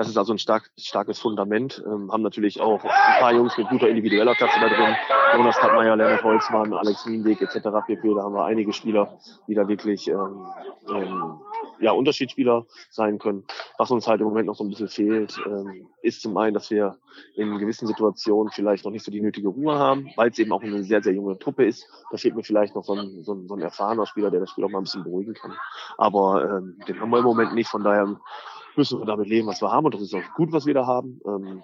das 0.00 0.08
ist 0.08 0.16
also 0.16 0.32
ein 0.32 0.38
stark, 0.38 0.70
starkes 0.78 1.18
Fundament. 1.18 1.84
Ähm, 1.84 2.10
haben 2.10 2.22
natürlich 2.22 2.58
auch 2.58 2.82
ein 2.82 3.20
paar 3.20 3.34
Jungs 3.34 3.58
mit 3.58 3.68
guter 3.68 3.86
individueller 3.86 4.34
Klasse 4.34 4.58
da 4.58 4.68
drin. 4.68 4.96
Jonas 5.36 5.58
Kappmeier, 5.58 5.94
Lennart 5.94 6.24
Holzmann, 6.24 6.72
Alex 6.72 7.06
Wienweg 7.06 7.42
etc. 7.42 7.68
pp. 7.86 8.14
Da 8.14 8.22
haben 8.22 8.32
wir 8.32 8.46
einige 8.46 8.72
Spieler, 8.72 9.18
die 9.46 9.54
da 9.54 9.68
wirklich 9.68 10.08
ähm, 10.08 10.46
ähm, 10.88 11.34
ja, 11.80 11.92
Unterschiedsspieler 11.92 12.64
sein 12.88 13.18
können. 13.18 13.44
Was 13.76 13.90
uns 13.90 14.06
halt 14.06 14.22
im 14.22 14.28
Moment 14.28 14.46
noch 14.46 14.54
so 14.54 14.64
ein 14.64 14.70
bisschen 14.70 14.88
fehlt, 14.88 15.38
ähm, 15.44 15.86
ist 16.00 16.22
zum 16.22 16.34
einen, 16.38 16.54
dass 16.54 16.70
wir 16.70 16.96
in 17.36 17.58
gewissen 17.58 17.86
Situationen 17.86 18.50
vielleicht 18.54 18.86
noch 18.86 18.92
nicht 18.92 19.04
so 19.04 19.10
die 19.10 19.20
nötige 19.20 19.48
Ruhe 19.48 19.78
haben, 19.78 20.08
weil 20.16 20.30
es 20.30 20.38
eben 20.38 20.52
auch 20.52 20.62
eine 20.62 20.82
sehr, 20.82 21.02
sehr 21.02 21.12
junge 21.12 21.38
Truppe 21.38 21.66
ist. 21.66 21.86
Da 22.10 22.16
fehlt 22.16 22.34
mir 22.34 22.42
vielleicht 22.42 22.74
noch 22.74 22.84
so 22.84 22.94
ein, 22.94 23.22
so 23.22 23.34
ein, 23.34 23.48
so 23.48 23.54
ein 23.54 23.60
erfahrener 23.60 24.06
Spieler, 24.06 24.30
der 24.30 24.40
das 24.40 24.48
Spiel 24.48 24.64
auch 24.64 24.70
mal 24.70 24.78
ein 24.78 24.84
bisschen 24.84 25.04
beruhigen 25.04 25.34
kann. 25.34 25.52
Aber 25.98 26.42
ähm, 26.42 26.78
den 26.88 26.98
haben 26.98 27.10
wir 27.10 27.18
im 27.18 27.24
Moment 27.24 27.52
nicht, 27.52 27.68
von 27.68 27.84
daher 27.84 28.16
müssen 28.76 28.98
wir 28.98 29.06
damit 29.06 29.28
leben, 29.28 29.48
was 29.48 29.62
wir 29.62 29.70
haben 29.70 29.84
und 29.84 29.94
das 29.94 30.02
ist 30.02 30.14
auch 30.14 30.34
gut, 30.36 30.52
was 30.52 30.66
wir 30.66 30.74
da 30.74 30.86
haben. 30.86 31.20
Ähm, 31.26 31.62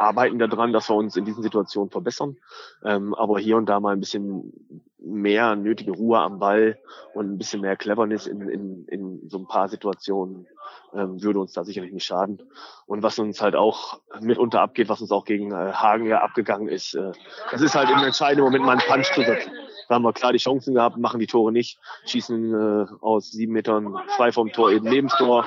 arbeiten 0.00 0.38
daran, 0.38 0.72
dass 0.72 0.88
wir 0.88 0.96
uns 0.96 1.16
in 1.16 1.26
diesen 1.26 1.42
Situationen 1.42 1.90
verbessern, 1.90 2.36
ähm, 2.84 3.14
aber 3.14 3.38
hier 3.38 3.58
und 3.58 3.66
da 3.66 3.80
mal 3.80 3.92
ein 3.92 4.00
bisschen 4.00 4.52
mehr 4.98 5.56
nötige 5.56 5.92
Ruhe 5.92 6.18
am 6.18 6.38
Ball 6.38 6.78
und 7.14 7.30
ein 7.30 7.38
bisschen 7.38 7.60
mehr 7.60 7.76
Cleverness 7.76 8.26
in, 8.26 8.48
in, 8.48 8.86
in 8.86 9.28
so 9.28 9.38
ein 9.38 9.46
paar 9.46 9.68
Situationen 9.68 10.46
ähm, 10.94 11.22
würde 11.22 11.40
uns 11.40 11.52
da 11.52 11.64
sicherlich 11.64 11.92
nicht 11.92 12.04
schaden. 12.04 12.42
Und 12.86 13.02
was 13.02 13.18
uns 13.18 13.40
halt 13.40 13.54
auch 13.54 14.00
mitunter 14.20 14.60
abgeht, 14.60 14.88
was 14.88 15.00
uns 15.00 15.12
auch 15.12 15.24
gegen 15.24 15.52
äh, 15.52 15.72
Hagen 15.72 16.06
ja 16.06 16.22
abgegangen 16.22 16.68
ist, 16.68 16.94
äh, 16.94 17.12
das 17.50 17.60
ist 17.60 17.74
halt 17.74 17.90
im 17.90 17.98
entscheidenden 17.98 18.44
Moment 18.44 18.64
mal 18.64 18.72
einen 18.72 18.88
Punch 18.88 19.12
zu 19.12 19.22
setzen. 19.22 19.52
Da 19.88 19.96
haben 19.96 20.02
wir 20.02 20.12
klar 20.12 20.32
die 20.32 20.38
Chancen 20.38 20.74
gehabt, 20.74 20.96
machen 20.96 21.20
die 21.20 21.26
Tore 21.26 21.52
nicht, 21.52 21.78
schießen 22.06 22.54
äh, 22.54 22.86
aus 23.00 23.30
sieben 23.30 23.52
Metern 23.52 23.96
frei 24.16 24.32
vom 24.32 24.52
Tor 24.52 24.70
eben 24.70 24.88
neben 24.88 25.08
Tor, 25.08 25.46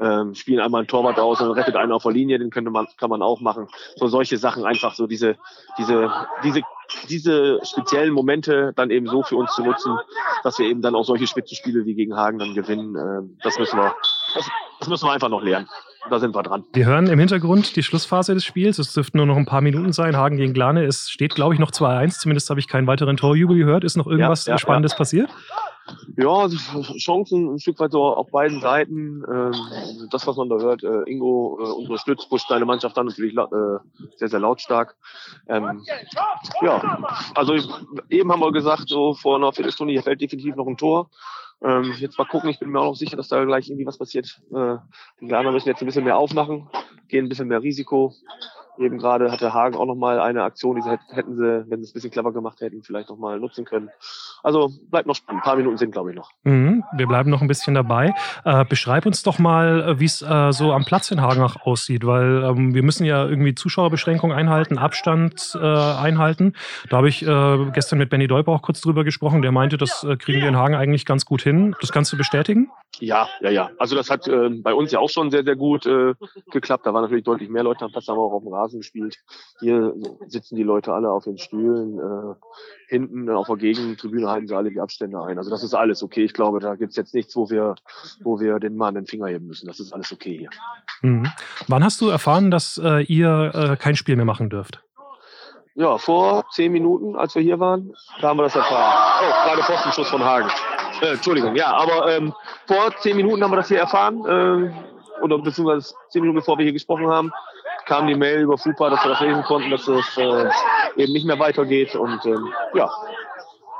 ähm, 0.00 0.34
spielen 0.34 0.60
einmal 0.60 0.82
ein 0.82 0.86
Torwart 0.86 1.18
aus 1.18 1.40
und 1.40 1.50
rettet 1.52 1.76
einen 1.76 1.92
auf 1.92 2.02
der 2.02 2.12
Linie, 2.12 2.38
den 2.38 2.50
könnte 2.50 2.70
man, 2.70 2.86
kann 2.98 3.10
man 3.10 3.22
auch 3.22 3.40
machen. 3.40 3.68
So 3.96 4.08
solche 4.08 4.38
Sachen 4.38 4.64
einfach 4.64 4.94
so 4.94 5.06
diese, 5.06 5.36
diese, 5.78 6.10
diese 6.42 6.62
diese 7.08 7.60
speziellen 7.64 8.12
Momente 8.12 8.72
dann 8.76 8.90
eben 8.90 9.06
so 9.06 9.22
für 9.22 9.36
uns 9.36 9.54
zu 9.54 9.62
nutzen, 9.62 9.96
dass 10.42 10.58
wir 10.58 10.66
eben 10.66 10.82
dann 10.82 10.94
auch 10.94 11.04
solche 11.04 11.26
Spitzenspiele 11.26 11.86
wie 11.86 11.94
gegen 11.94 12.14
Hagen 12.14 12.38
dann 12.38 12.54
gewinnen, 12.54 12.94
äh, 12.94 13.42
das 13.42 13.58
müssen 13.58 13.78
wir, 13.78 13.94
das, 14.34 14.48
das 14.80 14.88
müssen 14.88 15.06
wir 15.06 15.12
einfach 15.12 15.30
noch 15.30 15.42
lernen 15.42 15.66
da 16.10 16.18
sind 16.18 16.34
wir 16.34 16.42
dran. 16.42 16.64
Wir 16.72 16.86
hören 16.86 17.06
im 17.06 17.18
Hintergrund 17.18 17.76
die 17.76 17.82
Schlussphase 17.82 18.34
des 18.34 18.44
Spiels. 18.44 18.78
Es 18.78 18.92
dürften 18.92 19.18
nur 19.18 19.26
noch 19.26 19.36
ein 19.36 19.46
paar 19.46 19.60
Minuten 19.60 19.92
sein. 19.92 20.16
Hagen 20.16 20.36
gegen 20.36 20.52
Glane. 20.52 20.84
Es 20.84 21.10
steht, 21.10 21.34
glaube 21.34 21.54
ich, 21.54 21.60
noch 21.60 21.70
2-1. 21.70 22.20
Zumindest 22.20 22.50
habe 22.50 22.60
ich 22.60 22.68
keinen 22.68 22.86
weiteren 22.86 23.16
Torjubel 23.16 23.56
gehört. 23.56 23.84
Ist 23.84 23.96
noch 23.96 24.06
irgendwas 24.06 24.46
ja, 24.46 24.54
ja, 24.54 24.58
Spannendes 24.58 24.92
ja. 24.92 24.98
passiert? 24.98 25.30
Ja, 26.16 26.48
Chancen 26.98 27.54
ein 27.54 27.58
Stück 27.58 27.78
weit 27.78 27.92
so 27.92 28.02
auf 28.02 28.30
beiden 28.30 28.60
Seiten. 28.60 29.22
Ähm, 29.30 29.52
das, 30.10 30.26
was 30.26 30.36
man 30.36 30.48
da 30.48 30.56
hört, 30.56 30.82
äh, 30.82 31.02
Ingo 31.02 31.58
äh, 31.60 31.82
unterstützt, 31.82 32.28
pusht 32.30 32.48
seine 32.48 32.64
Mannschaft 32.64 32.96
dann 32.96 33.06
natürlich 33.06 33.36
äh, 33.36 33.46
sehr, 34.16 34.28
sehr 34.28 34.40
lautstark. 34.40 34.96
Ähm, 35.48 35.84
ja, 36.62 36.98
also 37.34 37.54
eben 38.08 38.32
haben 38.32 38.40
wir 38.40 38.52
gesagt, 38.52 38.88
so 38.88 39.12
vor 39.14 39.36
einer 39.36 39.52
Viertelstunde, 39.52 39.92
hier 39.92 40.02
fällt 40.02 40.22
definitiv 40.22 40.56
noch 40.56 40.66
ein 40.66 40.78
Tor. 40.78 41.10
Ähm, 41.64 41.94
jetzt 41.98 42.18
mal 42.18 42.26
gucken, 42.26 42.50
ich 42.50 42.58
bin 42.58 42.70
mir 42.70 42.80
auch 42.80 42.90
noch 42.90 42.96
sicher, 42.96 43.16
dass 43.16 43.28
da 43.28 43.42
gleich 43.44 43.68
irgendwie 43.68 43.86
was 43.86 43.96
passiert. 43.96 44.40
Äh, 44.54 44.76
die 45.20 45.26
Glaner 45.26 45.50
müssen 45.50 45.68
jetzt 45.68 45.80
ein 45.80 45.86
bisschen 45.86 46.04
mehr 46.04 46.18
aufmachen, 46.18 46.68
gehen 47.08 47.24
ein 47.24 47.28
bisschen 47.30 47.48
mehr 47.48 47.62
Risiko. 47.62 48.12
Eben 48.78 48.98
gerade 48.98 49.30
hatte 49.30 49.54
Hagen 49.54 49.76
auch 49.76 49.86
nochmal 49.86 50.18
eine 50.18 50.42
Aktion, 50.42 50.76
die 50.76 50.82
sie 50.82 50.90
hätten 51.14 51.36
sie, 51.36 51.64
wenn 51.68 51.80
sie 51.80 51.84
es 51.84 51.90
ein 51.90 51.94
bisschen 51.94 52.10
clever 52.10 52.32
gemacht 52.32 52.60
hätten, 52.60 52.82
vielleicht 52.82 53.08
nochmal 53.08 53.38
nutzen 53.38 53.64
können. 53.64 53.90
Also 54.42 54.70
bleibt 54.90 55.06
noch 55.06 55.14
spannend. 55.14 55.42
Ein 55.42 55.44
paar 55.44 55.56
Minuten 55.56 55.76
sind, 55.76 55.92
glaube 55.92 56.10
ich, 56.10 56.16
noch. 56.16 56.30
Mhm, 56.42 56.82
wir 56.96 57.06
bleiben 57.06 57.30
noch 57.30 57.40
ein 57.40 57.48
bisschen 57.48 57.74
dabei. 57.74 58.14
Äh, 58.44 58.64
beschreib 58.64 59.06
uns 59.06 59.22
doch 59.22 59.38
mal, 59.38 59.88
äh, 59.88 60.00
wie 60.00 60.06
es 60.06 60.22
äh, 60.22 60.52
so 60.52 60.72
am 60.72 60.84
Platz 60.84 61.10
in 61.10 61.22
Hagenach 61.22 61.64
aussieht, 61.64 62.04
weil 62.04 62.42
ähm, 62.44 62.74
wir 62.74 62.82
müssen 62.82 63.04
ja 63.04 63.24
irgendwie 63.24 63.54
Zuschauerbeschränkungen 63.54 64.36
einhalten, 64.36 64.76
Abstand 64.78 65.52
äh, 65.54 65.64
einhalten. 65.64 66.54
Da 66.90 66.96
habe 66.96 67.08
ich 67.08 67.24
äh, 67.24 67.70
gestern 67.72 67.98
mit 67.98 68.10
Benny 68.10 68.26
Deuper 68.26 68.52
auch 68.52 68.62
kurz 68.62 68.80
drüber 68.80 69.04
gesprochen. 69.04 69.42
Der 69.42 69.52
meinte, 69.52 69.78
das 69.78 70.02
äh, 70.04 70.16
kriegen 70.16 70.40
wir 70.40 70.48
in 70.48 70.56
Hagen 70.56 70.74
eigentlich 70.74 71.06
ganz 71.06 71.24
gut 71.24 71.42
hin. 71.42 71.76
Das 71.80 71.92
kannst 71.92 72.12
du 72.12 72.16
bestätigen? 72.16 72.70
Ja, 72.98 73.28
ja, 73.40 73.50
ja. 73.50 73.70
Also 73.78 73.96
das 73.96 74.10
hat 74.10 74.24
bei 74.62 74.72
uns 74.72 74.92
ja 74.92 75.00
auch 75.00 75.10
schon 75.10 75.30
sehr, 75.30 75.42
sehr 75.42 75.56
gut 75.56 75.88
geklappt. 76.50 76.86
Da 76.86 76.94
waren 76.94 77.02
natürlich 77.02 77.24
deutlich 77.24 77.48
mehr 77.48 77.64
Leute 77.64 77.84
am 77.84 77.90
Platz, 77.90 78.06
haben 78.06 78.16
wir 78.16 78.22
auch 78.22 78.32
auf 78.32 78.42
dem 78.42 78.52
Rasen 78.52 78.63
Rasen 78.64 78.80
gespielt. 78.80 79.16
Hier 79.60 79.94
sitzen 80.26 80.56
die 80.56 80.62
Leute 80.62 80.92
alle 80.92 81.10
auf 81.10 81.24
den 81.24 81.38
Stühlen. 81.38 81.98
Äh, 81.98 82.34
hinten 82.88 83.28
auf 83.30 83.46
der 83.46 83.56
Gegentribüne 83.56 84.28
halten 84.28 84.48
sie 84.48 84.56
alle 84.56 84.70
die 84.70 84.80
Abstände 84.80 85.20
ein. 85.22 85.38
Also 85.38 85.50
das 85.50 85.62
ist 85.62 85.74
alles 85.74 86.02
okay. 86.02 86.24
Ich 86.24 86.34
glaube, 86.34 86.60
da 86.60 86.74
gibt's 86.74 86.96
jetzt 86.96 87.14
nichts, 87.14 87.36
wo 87.36 87.50
wir, 87.50 87.74
wo 88.22 88.40
wir 88.40 88.58
den 88.58 88.76
Mann 88.76 88.94
den 88.94 89.06
Finger 89.06 89.26
heben 89.26 89.46
müssen. 89.46 89.66
Das 89.66 89.80
ist 89.80 89.92
alles 89.92 90.12
okay 90.12 90.38
hier. 90.38 90.50
Mhm. 91.02 91.28
Wann 91.68 91.84
hast 91.84 92.00
du 92.00 92.08
erfahren, 92.08 92.50
dass 92.50 92.80
äh, 92.82 93.02
ihr 93.04 93.52
äh, 93.54 93.76
kein 93.76 93.96
Spiel 93.96 94.16
mehr 94.16 94.24
machen 94.24 94.50
dürft? 94.50 94.82
Ja, 95.76 95.98
vor 95.98 96.44
zehn 96.52 96.70
Minuten, 96.70 97.16
als 97.16 97.34
wir 97.34 97.42
hier 97.42 97.58
waren, 97.58 97.92
da 98.20 98.28
haben 98.28 98.36
wir 98.36 98.44
das 98.44 98.54
erfahren. 98.54 98.94
Oh, 99.20 99.48
gerade 99.48 99.62
Pfostenschuss 99.62 100.08
von 100.08 100.22
Hagen. 100.22 100.48
Äh, 101.02 101.14
Entschuldigung, 101.14 101.56
ja, 101.56 101.74
aber 101.74 102.14
ähm, 102.14 102.32
vor 102.68 102.94
zehn 103.00 103.16
Minuten 103.16 103.42
haben 103.42 103.50
wir 103.50 103.56
das 103.56 103.66
hier 103.66 103.80
erfahren, 103.80 104.24
äh, 104.24 105.22
oder 105.22 105.38
beziehungsweise 105.38 105.92
zehn 106.10 106.22
Minuten 106.22 106.38
bevor 106.38 106.58
wir 106.58 106.64
hier 106.64 106.72
gesprochen 106.72 107.08
haben 107.08 107.32
kam 107.86 108.06
die 108.06 108.14
Mail 108.14 108.40
über 108.40 108.58
FUPA, 108.58 108.90
dass 108.90 109.04
wir 109.04 109.10
das 109.10 109.20
lesen 109.20 109.42
konnten, 109.44 109.70
dass 109.70 109.86
es 109.86 110.16
äh, 110.16 110.50
eben 110.96 111.12
nicht 111.12 111.26
mehr 111.26 111.38
weitergeht. 111.38 111.94
Und 111.94 112.24
ähm, 112.24 112.52
ja, 112.74 112.90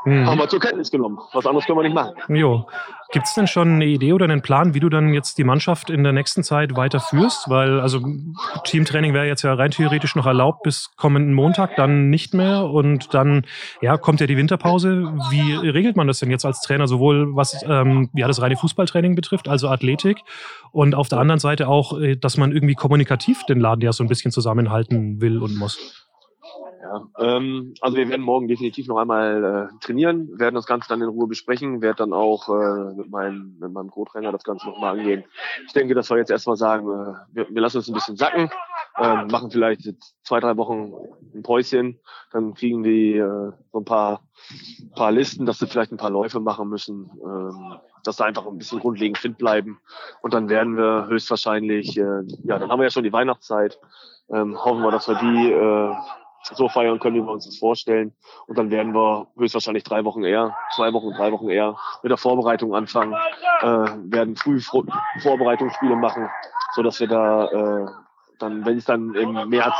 hm. 0.04 0.26
haben 0.26 0.38
wir 0.38 0.48
zur 0.48 0.60
Kenntnis 0.60 0.90
genommen. 0.90 1.18
Was 1.32 1.46
anderes 1.46 1.66
können 1.66 1.78
wir 1.78 1.82
nicht 1.82 1.94
machen. 1.94 2.14
Jo. 2.28 2.66
Gibt 3.12 3.26
es 3.26 3.34
denn 3.34 3.46
schon 3.46 3.74
eine 3.74 3.86
Idee 3.86 4.12
oder 4.12 4.24
einen 4.24 4.42
Plan, 4.42 4.74
wie 4.74 4.80
du 4.80 4.88
dann 4.88 5.14
jetzt 5.14 5.38
die 5.38 5.44
Mannschaft 5.44 5.88
in 5.88 6.02
der 6.02 6.12
nächsten 6.12 6.42
Zeit 6.42 6.74
weiterführst? 6.74 7.48
Weil, 7.48 7.80
also 7.80 8.00
Teamtraining 8.64 9.14
wäre 9.14 9.26
jetzt 9.26 9.42
ja 9.42 9.54
rein 9.54 9.70
theoretisch 9.70 10.16
noch 10.16 10.26
erlaubt 10.26 10.62
bis 10.64 10.90
kommenden 10.96 11.32
Montag, 11.32 11.76
dann 11.76 12.10
nicht 12.10 12.34
mehr. 12.34 12.64
Und 12.64 13.14
dann 13.14 13.46
ja, 13.80 13.96
kommt 13.96 14.20
ja 14.20 14.26
die 14.26 14.36
Winterpause. 14.36 15.12
Wie 15.30 15.54
regelt 15.54 15.96
man 15.96 16.06
das 16.06 16.18
denn 16.18 16.30
jetzt 16.30 16.44
als 16.44 16.60
Trainer, 16.60 16.88
sowohl 16.88 17.36
was 17.36 17.64
ähm, 17.68 18.10
ja, 18.14 18.26
das 18.26 18.42
reine 18.42 18.56
Fußballtraining 18.56 19.14
betrifft, 19.14 19.48
also 19.48 19.68
Athletik, 19.68 20.18
und 20.72 20.96
auf 20.96 21.08
der 21.08 21.20
anderen 21.20 21.38
Seite 21.38 21.68
auch, 21.68 22.00
äh, 22.00 22.16
dass 22.16 22.36
man 22.36 22.50
irgendwie 22.50 22.74
kommunikativ 22.74 23.44
den 23.44 23.60
Laden 23.60 23.80
ja 23.80 23.92
so 23.92 24.02
ein 24.02 24.08
bisschen 24.08 24.32
zusammenhalten 24.32 25.20
will 25.20 25.38
und 25.38 25.56
muss? 25.56 26.04
Ähm, 27.18 27.74
also 27.80 27.96
wir 27.96 28.08
werden 28.08 28.22
morgen 28.22 28.48
definitiv 28.48 28.86
noch 28.88 28.98
einmal 28.98 29.70
äh, 29.72 29.84
trainieren, 29.84 30.38
werden 30.38 30.54
das 30.54 30.66
Ganze 30.66 30.88
dann 30.88 31.02
in 31.02 31.08
Ruhe 31.08 31.26
besprechen, 31.26 31.80
werde 31.82 31.98
dann 31.98 32.12
auch 32.12 32.48
äh, 32.48 32.94
mit, 32.94 33.10
meinem, 33.10 33.56
mit 33.60 33.72
meinem 33.72 33.90
Co-Trainer 33.90 34.32
das 34.32 34.44
Ganze 34.44 34.66
nochmal 34.66 34.98
angehen. 34.98 35.24
Ich 35.66 35.72
denke, 35.72 35.94
dass 35.94 36.10
wir 36.10 36.18
jetzt 36.18 36.30
erstmal 36.30 36.56
sagen, 36.56 36.86
äh, 36.86 37.14
wir, 37.32 37.48
wir 37.48 37.60
lassen 37.60 37.78
uns 37.78 37.88
ein 37.88 37.94
bisschen 37.94 38.16
sacken, 38.16 38.50
äh, 38.96 39.24
machen 39.24 39.50
vielleicht 39.50 39.82
zwei, 40.22 40.40
drei 40.40 40.56
Wochen 40.56 40.92
ein 41.34 41.42
Päuschen, 41.42 41.98
dann 42.32 42.54
kriegen 42.54 42.82
die 42.82 43.16
äh, 43.16 43.52
so 43.72 43.78
ein 43.78 43.84
paar, 43.84 44.20
paar 44.94 45.12
Listen, 45.12 45.46
dass 45.46 45.58
sie 45.58 45.66
vielleicht 45.66 45.92
ein 45.92 45.98
paar 45.98 46.10
Läufe 46.10 46.40
machen 46.40 46.68
müssen, 46.68 47.10
ähm, 47.24 47.78
dass 48.04 48.18
sie 48.18 48.24
einfach 48.24 48.46
ein 48.46 48.58
bisschen 48.58 48.80
grundlegend 48.80 49.18
fit 49.18 49.38
bleiben. 49.38 49.80
Und 50.22 50.34
dann 50.34 50.48
werden 50.48 50.76
wir 50.76 51.06
höchstwahrscheinlich, 51.08 51.96
äh, 51.96 52.22
ja, 52.44 52.58
dann 52.58 52.70
haben 52.70 52.78
wir 52.78 52.84
ja 52.84 52.90
schon 52.90 53.04
die 53.04 53.12
Weihnachtszeit, 53.12 53.78
ähm, 54.32 54.56
hoffen 54.62 54.82
wir, 54.82 54.90
dass 54.90 55.08
wir 55.08 55.16
die 55.16 55.52
äh, 55.52 55.94
so 56.52 56.68
feiern 56.68 56.98
können, 56.98 57.16
wie 57.16 57.26
wir 57.26 57.32
uns 57.32 57.46
das 57.46 57.58
vorstellen. 57.58 58.12
Und 58.46 58.58
dann 58.58 58.70
werden 58.70 58.94
wir 58.94 59.28
höchstwahrscheinlich 59.36 59.84
drei 59.84 60.04
Wochen 60.04 60.24
eher, 60.24 60.54
zwei 60.74 60.92
Wochen, 60.92 61.12
drei 61.12 61.32
Wochen 61.32 61.48
eher 61.48 61.76
mit 62.02 62.10
der 62.10 62.18
Vorbereitung 62.18 62.74
anfangen, 62.74 63.14
äh, 63.62 63.66
werden 63.66 64.36
früh 64.36 64.60
Vorbereitungsspiele 64.60 65.96
machen, 65.96 66.28
so 66.74 66.82
dass 66.82 67.00
wir 67.00 67.08
da 67.08 67.46
äh, 67.46 67.86
dann, 68.38 68.66
wenn 68.66 68.78
es 68.78 68.84
dann 68.84 69.14
im 69.14 69.48
März 69.48 69.74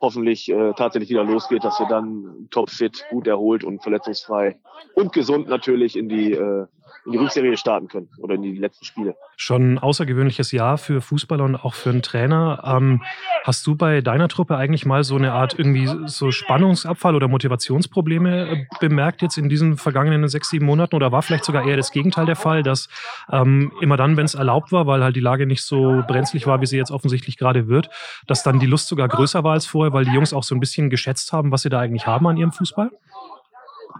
hoffentlich 0.00 0.48
äh, 0.50 0.72
tatsächlich 0.74 1.10
wieder 1.10 1.24
losgeht, 1.24 1.64
dass 1.64 1.78
wir 1.78 1.86
dann 1.86 2.48
topfit, 2.50 3.04
gut 3.10 3.26
erholt 3.26 3.62
und 3.62 3.82
verletzungsfrei 3.82 4.58
und 4.94 5.12
gesund 5.12 5.48
natürlich 5.48 5.96
in 5.96 6.08
die 6.08 6.32
äh, 6.32 6.66
in 7.04 7.12
die 7.12 7.18
Rückserie 7.18 7.56
starten 7.56 7.88
können 7.88 8.08
oder 8.18 8.34
in 8.34 8.42
die 8.42 8.56
letzten 8.56 8.84
Spiele. 8.84 9.16
Schon 9.36 9.74
ein 9.74 9.78
außergewöhnliches 9.78 10.52
Jahr 10.52 10.78
für 10.78 11.00
Fußballer 11.00 11.44
und 11.44 11.56
auch 11.56 11.74
für 11.74 11.90
einen 11.90 12.02
Trainer. 12.02 12.62
Ähm, 12.64 13.02
hast 13.44 13.66
du 13.66 13.76
bei 13.76 14.00
deiner 14.00 14.28
Truppe 14.28 14.56
eigentlich 14.56 14.86
mal 14.86 15.04
so 15.04 15.16
eine 15.16 15.32
Art 15.32 15.58
irgendwie 15.58 15.88
so 16.06 16.30
Spannungsabfall 16.30 17.14
oder 17.14 17.28
Motivationsprobleme 17.28 18.48
äh, 18.48 18.66
bemerkt 18.80 19.22
jetzt 19.22 19.38
in 19.38 19.48
diesen 19.48 19.76
vergangenen 19.76 20.28
sechs, 20.28 20.50
sieben 20.50 20.66
Monaten? 20.66 20.94
Oder 20.94 21.12
war 21.12 21.22
vielleicht 21.22 21.44
sogar 21.44 21.66
eher 21.66 21.76
das 21.76 21.90
Gegenteil 21.90 22.26
der 22.26 22.36
Fall, 22.36 22.62
dass 22.62 22.88
ähm, 23.30 23.72
immer 23.80 23.96
dann, 23.96 24.16
wenn 24.16 24.24
es 24.24 24.34
erlaubt 24.34 24.72
war, 24.72 24.86
weil 24.86 25.02
halt 25.02 25.16
die 25.16 25.20
Lage 25.20 25.46
nicht 25.46 25.62
so 25.62 26.02
brenzlig 26.06 26.46
war, 26.46 26.60
wie 26.60 26.66
sie 26.66 26.76
jetzt 26.76 26.90
offensichtlich 26.90 27.36
gerade 27.36 27.68
wird, 27.68 27.90
dass 28.26 28.42
dann 28.42 28.60
die 28.60 28.66
Lust 28.66 28.88
sogar 28.88 29.08
größer 29.08 29.44
war 29.44 29.54
als 29.54 29.66
vorher, 29.66 29.92
weil 29.92 30.04
die 30.04 30.12
Jungs 30.12 30.32
auch 30.32 30.44
so 30.44 30.54
ein 30.54 30.60
bisschen 30.60 30.90
geschätzt 30.90 31.32
haben, 31.32 31.50
was 31.50 31.62
sie 31.62 31.68
da 31.68 31.80
eigentlich 31.80 32.06
haben 32.06 32.26
an 32.26 32.36
ihrem 32.36 32.52
Fußball? 32.52 32.90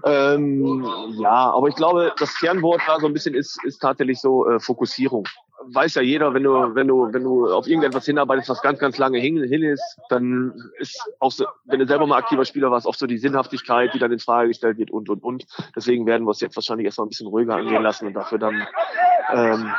Ähm, 0.05 0.85
ja, 1.19 1.51
aber 1.51 1.69
ich 1.69 1.75
glaube, 1.75 2.13
das 2.19 2.35
Kernwort 2.39 2.81
da 2.87 2.99
so 3.01 3.07
ein 3.07 3.13
bisschen 3.13 3.35
ist, 3.35 3.63
ist 3.65 3.81
tatsächlich 3.81 4.21
so 4.21 4.49
äh, 4.49 4.61
Fokussierung. 4.61 5.27
Weiß 5.65 5.95
ja 5.95 6.03
jeder, 6.03 6.35
wenn 6.35 6.43
du, 6.43 6.75
wenn 6.75 6.89
du, 6.89 7.13
wenn 7.13 7.23
du 7.23 7.53
auf 7.53 7.69
irgendetwas 7.69 8.05
hinarbeitest, 8.05 8.49
was 8.49 8.63
ganz, 8.63 8.81
ganz 8.81 8.99
lange 8.99 9.19
hin, 9.21 9.41
hin 9.45 9.63
ist, 9.63 9.97
dann 10.09 10.53
ist 10.79 11.01
auch 11.21 11.31
so, 11.31 11.47
wenn 11.67 11.79
du 11.79 11.87
selber 11.87 12.07
mal 12.07 12.19
aktiver 12.19 12.45
Spieler 12.45 12.71
warst, 12.73 12.87
oft 12.87 12.99
so 12.99 13.07
die 13.07 13.19
Sinnhaftigkeit, 13.19 13.95
die 13.95 14.01
dann 14.01 14.11
in 14.11 14.19
Frage 14.19 14.49
gestellt 14.49 14.79
wird 14.79 14.91
und 14.91 15.09
und 15.09 15.23
und. 15.23 15.45
Deswegen 15.77 16.05
werden 16.07 16.27
wir 16.27 16.33
es 16.33 16.41
jetzt 16.41 16.57
wahrscheinlich 16.57 16.87
erstmal 16.87 17.07
ein 17.07 17.11
bisschen 17.11 17.29
ruhiger 17.29 17.55
angehen 17.55 17.83
lassen 17.83 18.09
und 18.09 18.15
dafür 18.15 18.39
dann 18.39 18.67
ähm, 19.33 19.73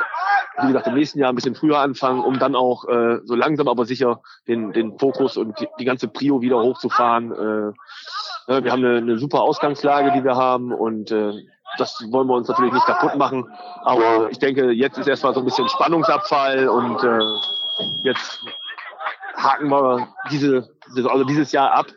wie 0.62 0.68
gesagt, 0.68 0.88
im 0.88 0.94
nächsten 0.94 1.20
Jahr 1.20 1.30
ein 1.30 1.36
bisschen 1.36 1.56
früher 1.56 1.80
anfangen, 1.80 2.24
um 2.24 2.38
dann 2.38 2.56
auch 2.56 2.88
äh, 2.88 3.20
so 3.24 3.36
langsam 3.36 3.68
aber 3.68 3.86
sicher 3.86 4.22
den, 4.48 4.72
den 4.72 4.98
Fokus 5.00 5.38
und 5.38 5.60
die, 5.60 5.68
die 5.80 5.86
ganze 5.86 6.08
Prio 6.08 6.42
wieder 6.42 6.62
hochzufahren. 6.62 7.32
Äh, 7.32 7.74
wir 8.48 8.72
haben 8.72 8.84
eine, 8.84 8.98
eine 8.98 9.18
super 9.18 9.42
Ausgangslage, 9.42 10.12
die 10.12 10.24
wir 10.24 10.36
haben 10.36 10.72
und 10.74 11.12
äh, 11.12 11.34
das 11.78 12.00
wollen 12.12 12.28
wir 12.28 12.36
uns 12.36 12.48
natürlich 12.48 12.74
nicht 12.74 12.86
kaputt 12.86 13.16
machen. 13.16 13.50
Aber 13.82 14.30
ich 14.30 14.40
denke, 14.40 14.72
jetzt 14.72 14.98
ist 14.98 15.08
erstmal 15.08 15.34
so 15.34 15.40
ein 15.40 15.46
bisschen 15.46 15.68
Spannungsabfall 15.70 16.68
und 16.68 17.04
äh, 17.04 17.20
jetzt 18.04 18.40
haken 19.38 19.70
wir 19.70 20.08
diese, 20.32 20.70
also 21.10 21.24
dieses 21.24 21.52
Jahr 21.52 21.72
ab 21.72 21.88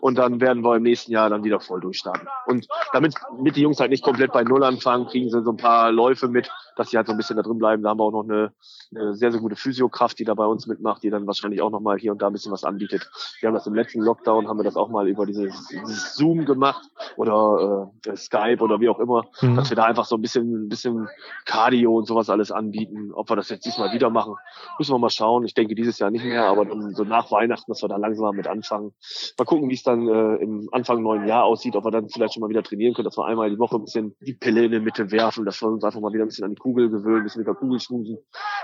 und 0.00 0.18
dann 0.18 0.40
werden 0.40 0.64
wir 0.64 0.76
im 0.76 0.82
nächsten 0.82 1.12
Jahr 1.12 1.30
dann 1.30 1.44
wieder 1.44 1.60
voll 1.60 1.80
durchstarten. 1.80 2.28
Und 2.46 2.66
damit 2.92 3.14
mit 3.38 3.56
die 3.56 3.62
Jungs 3.62 3.80
halt 3.80 3.90
nicht 3.90 4.04
komplett 4.04 4.32
bei 4.32 4.42
Null 4.42 4.64
anfangen, 4.64 5.06
kriegen 5.06 5.30
sie 5.30 5.42
so 5.42 5.50
ein 5.50 5.56
paar 5.56 5.92
Läufe 5.92 6.28
mit, 6.28 6.50
dass 6.76 6.90
sie 6.90 6.96
halt 6.96 7.06
so 7.06 7.12
ein 7.12 7.16
bisschen 7.16 7.36
da 7.36 7.42
drin 7.42 7.58
bleiben. 7.58 7.82
Da 7.82 7.90
haben 7.90 7.98
wir 7.98 8.04
auch 8.04 8.12
noch 8.12 8.24
eine, 8.24 8.52
eine 8.94 9.14
sehr, 9.14 9.32
sehr 9.32 9.40
gute 9.40 9.56
Physiokraft, 9.56 10.18
die 10.18 10.24
da 10.24 10.34
bei 10.34 10.46
uns 10.46 10.66
mitmacht, 10.66 11.02
die 11.02 11.10
dann 11.10 11.26
wahrscheinlich 11.26 11.62
auch 11.62 11.70
nochmal 11.70 11.98
hier 11.98 12.12
und 12.12 12.22
da 12.22 12.26
ein 12.28 12.32
bisschen 12.32 12.52
was 12.52 12.64
anbietet. 12.64 13.08
Wir 13.40 13.48
haben 13.48 13.54
das 13.54 13.66
im 13.66 13.74
letzten 13.74 14.00
Lockdown, 14.00 14.48
haben 14.48 14.58
wir 14.58 14.64
das 14.64 14.76
auch 14.76 14.88
mal 14.88 15.08
über 15.08 15.26
dieses, 15.26 15.68
dieses 15.68 16.14
Zoom 16.14 16.44
gemacht 16.44 16.88
oder 17.16 17.90
äh, 18.06 18.16
Skype 18.16 18.58
oder 18.60 18.80
wie 18.80 18.88
auch 18.88 18.98
immer, 18.98 19.24
mhm. 19.40 19.56
dass 19.56 19.70
wir 19.70 19.76
da 19.76 19.84
einfach 19.84 20.04
so 20.04 20.16
ein 20.16 20.22
bisschen, 20.22 20.66
ein 20.66 20.68
bisschen 20.68 21.08
Cardio 21.44 21.96
und 21.96 22.06
sowas 22.06 22.30
alles 22.30 22.50
anbieten. 22.50 23.12
Ob 23.12 23.30
wir 23.30 23.36
das 23.36 23.48
jetzt 23.48 23.64
diesmal 23.64 23.92
wieder 23.92 24.10
machen, 24.10 24.34
müssen 24.78 24.94
wir 24.94 24.98
mal 24.98 25.10
schauen. 25.10 25.44
Ich 25.44 25.54
denke 25.54 25.74
dieses 25.74 25.98
Jahr 25.98 26.10
nicht 26.10 26.24
mehr, 26.24 26.46
aber 26.46 26.66
so 26.92 27.04
nach 27.04 27.30
Weihnachten, 27.30 27.70
dass 27.70 27.82
wir 27.82 27.88
da 27.88 27.96
langsam 27.96 28.24
mal 28.24 28.32
mit 28.32 28.46
anfangen. 28.46 28.92
Mal 29.38 29.44
gucken, 29.44 29.65
wie 29.68 29.74
es 29.74 29.82
dann 29.82 30.08
äh, 30.08 30.36
im 30.36 30.68
Anfang 30.72 31.02
neuen 31.02 31.26
Jahr 31.26 31.44
aussieht, 31.44 31.76
ob 31.76 31.84
wir 31.84 31.90
dann 31.90 32.08
vielleicht 32.08 32.34
schon 32.34 32.40
mal 32.40 32.48
wieder 32.48 32.62
trainieren 32.62 32.94
können, 32.94 33.04
dass 33.04 33.16
wir 33.16 33.26
einmal 33.26 33.50
die 33.50 33.58
Woche 33.58 33.76
ein 33.76 33.84
bisschen 33.84 34.16
die 34.20 34.34
Pille 34.34 34.64
in 34.64 34.72
die 34.72 34.80
Mitte 34.80 35.10
werfen, 35.10 35.44
dass 35.44 35.60
wir 35.62 35.68
uns 35.68 35.84
einfach 35.84 36.00
mal 36.00 36.12
wieder 36.12 36.24
ein 36.24 36.28
bisschen 36.28 36.44
an 36.44 36.52
die 36.52 36.60
Kugel 36.60 36.90
gewöhnen, 36.90 37.18
ein 37.18 37.22
bisschen 37.24 37.40
mit 37.40 37.48
der 37.48 37.54
Kugel 37.54 37.80
schmusen. 37.80 38.18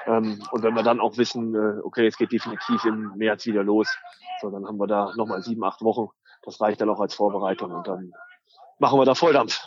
Ähm, 0.06 0.40
und 0.50 0.62
wenn 0.62 0.74
wir 0.74 0.82
dann 0.82 1.00
auch 1.00 1.16
wissen, 1.16 1.54
äh, 1.54 1.80
okay, 1.84 2.06
es 2.06 2.16
geht 2.16 2.32
definitiv 2.32 2.84
im 2.84 3.12
März 3.16 3.46
wieder 3.46 3.62
los, 3.62 3.88
so, 4.40 4.50
dann 4.50 4.66
haben 4.66 4.78
wir 4.78 4.86
da 4.86 5.12
nochmal 5.16 5.42
sieben, 5.42 5.64
acht 5.64 5.82
Wochen, 5.82 6.08
das 6.42 6.60
reicht 6.60 6.80
dann 6.80 6.90
auch 6.90 7.00
als 7.00 7.14
Vorbereitung 7.14 7.72
und 7.72 7.86
dann 7.86 8.12
machen 8.82 8.98
wir 8.98 9.06
da 9.06 9.14
Volldampf. 9.14 9.58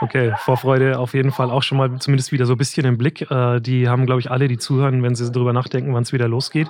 Okay, 0.00 0.32
Vorfreude 0.38 0.98
auf 0.98 1.12
jeden 1.12 1.30
Fall 1.30 1.50
auch 1.50 1.62
schon 1.62 1.76
mal 1.76 1.98
zumindest 1.98 2.32
wieder 2.32 2.46
so 2.46 2.54
ein 2.54 2.58
bisschen 2.58 2.86
im 2.86 2.96
Blick. 2.96 3.30
Äh, 3.30 3.60
die 3.60 3.88
haben, 3.88 4.06
glaube 4.06 4.20
ich, 4.20 4.30
alle, 4.30 4.48
die 4.48 4.56
zuhören, 4.56 5.02
wenn 5.02 5.14
sie 5.14 5.30
darüber 5.30 5.52
nachdenken, 5.52 5.92
wann 5.92 6.02
es 6.02 6.14
wieder 6.14 6.26
losgeht. 6.28 6.68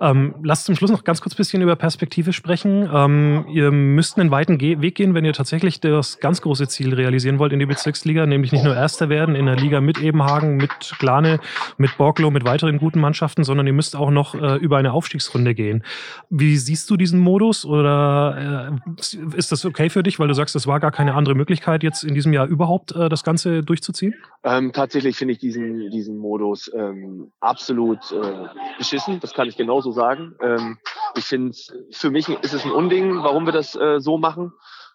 Ähm, 0.00 0.34
lasst 0.42 0.64
zum 0.64 0.74
Schluss 0.76 0.90
noch 0.90 1.04
ganz 1.04 1.20
kurz 1.20 1.34
ein 1.34 1.36
bisschen 1.36 1.60
über 1.60 1.76
Perspektive 1.76 2.32
sprechen. 2.32 2.88
Ähm, 2.92 3.44
ihr 3.52 3.70
müsst 3.70 4.18
einen 4.18 4.30
weiten 4.30 4.58
Weg 4.58 4.94
gehen, 4.94 5.12
wenn 5.12 5.26
ihr 5.26 5.34
tatsächlich 5.34 5.80
das 5.80 6.20
ganz 6.20 6.40
große 6.40 6.68
Ziel 6.68 6.94
realisieren 6.94 7.38
wollt 7.38 7.52
in 7.52 7.58
die 7.58 7.66
Bezirksliga, 7.66 8.24
nämlich 8.24 8.52
nicht 8.52 8.64
nur 8.64 8.74
Erster 8.74 9.10
werden 9.10 9.34
in 9.34 9.44
der 9.44 9.56
Liga 9.56 9.82
mit 9.82 9.98
Ebenhagen, 9.98 10.56
mit 10.56 10.70
Glane, 10.98 11.40
mit 11.76 11.98
Borglo, 11.98 12.30
mit 12.30 12.46
weiteren 12.46 12.78
guten 12.78 13.00
Mannschaften, 13.00 13.44
sondern 13.44 13.66
ihr 13.66 13.74
müsst 13.74 13.94
auch 13.94 14.10
noch 14.10 14.34
äh, 14.34 14.56
über 14.56 14.78
eine 14.78 14.94
Aufstiegsrunde 14.94 15.54
gehen. 15.54 15.84
Wie 16.30 16.56
siehst 16.56 16.88
du 16.88 16.96
diesen 16.96 17.20
Modus 17.20 17.66
oder 17.66 18.80
äh, 18.96 19.36
ist 19.36 19.52
das 19.52 19.66
okay 19.66 19.90
für 19.90 20.02
dich, 20.02 20.18
weil 20.18 20.28
du 20.28 20.34
sagst, 20.34 20.56
es 20.56 20.66
war 20.66 20.80
gar 20.80 20.92
keine 20.92 21.12
andere 21.20 21.36
Möglichkeit, 21.36 21.82
jetzt 21.82 22.02
in 22.02 22.14
diesem 22.14 22.32
Jahr 22.32 22.46
überhaupt 22.46 22.92
äh, 22.92 23.08
das 23.08 23.22
Ganze 23.22 23.62
durchzuziehen? 23.62 24.14
Ähm, 24.42 24.72
tatsächlich 24.72 25.16
finde 25.16 25.34
ich 25.34 25.38
diesen, 25.38 25.90
diesen 25.90 26.18
Modus 26.18 26.70
ähm, 26.74 27.30
absolut 27.38 27.98
äh, 28.10 28.48
beschissen. 28.78 29.20
Das 29.20 29.32
kann 29.34 29.46
ich 29.48 29.56
genauso 29.56 29.92
sagen. 29.92 30.34
Ähm, 30.42 30.78
ich 31.16 31.24
finde, 31.24 31.56
für 31.92 32.10
mich 32.10 32.28
ist 32.28 32.54
es 32.54 32.64
ein 32.64 32.72
Unding, 32.72 33.22
warum 33.22 33.46
wir 33.46 33.52
das 33.52 33.76
äh, 33.76 34.00
so 34.00 34.18
machen. 34.18 34.52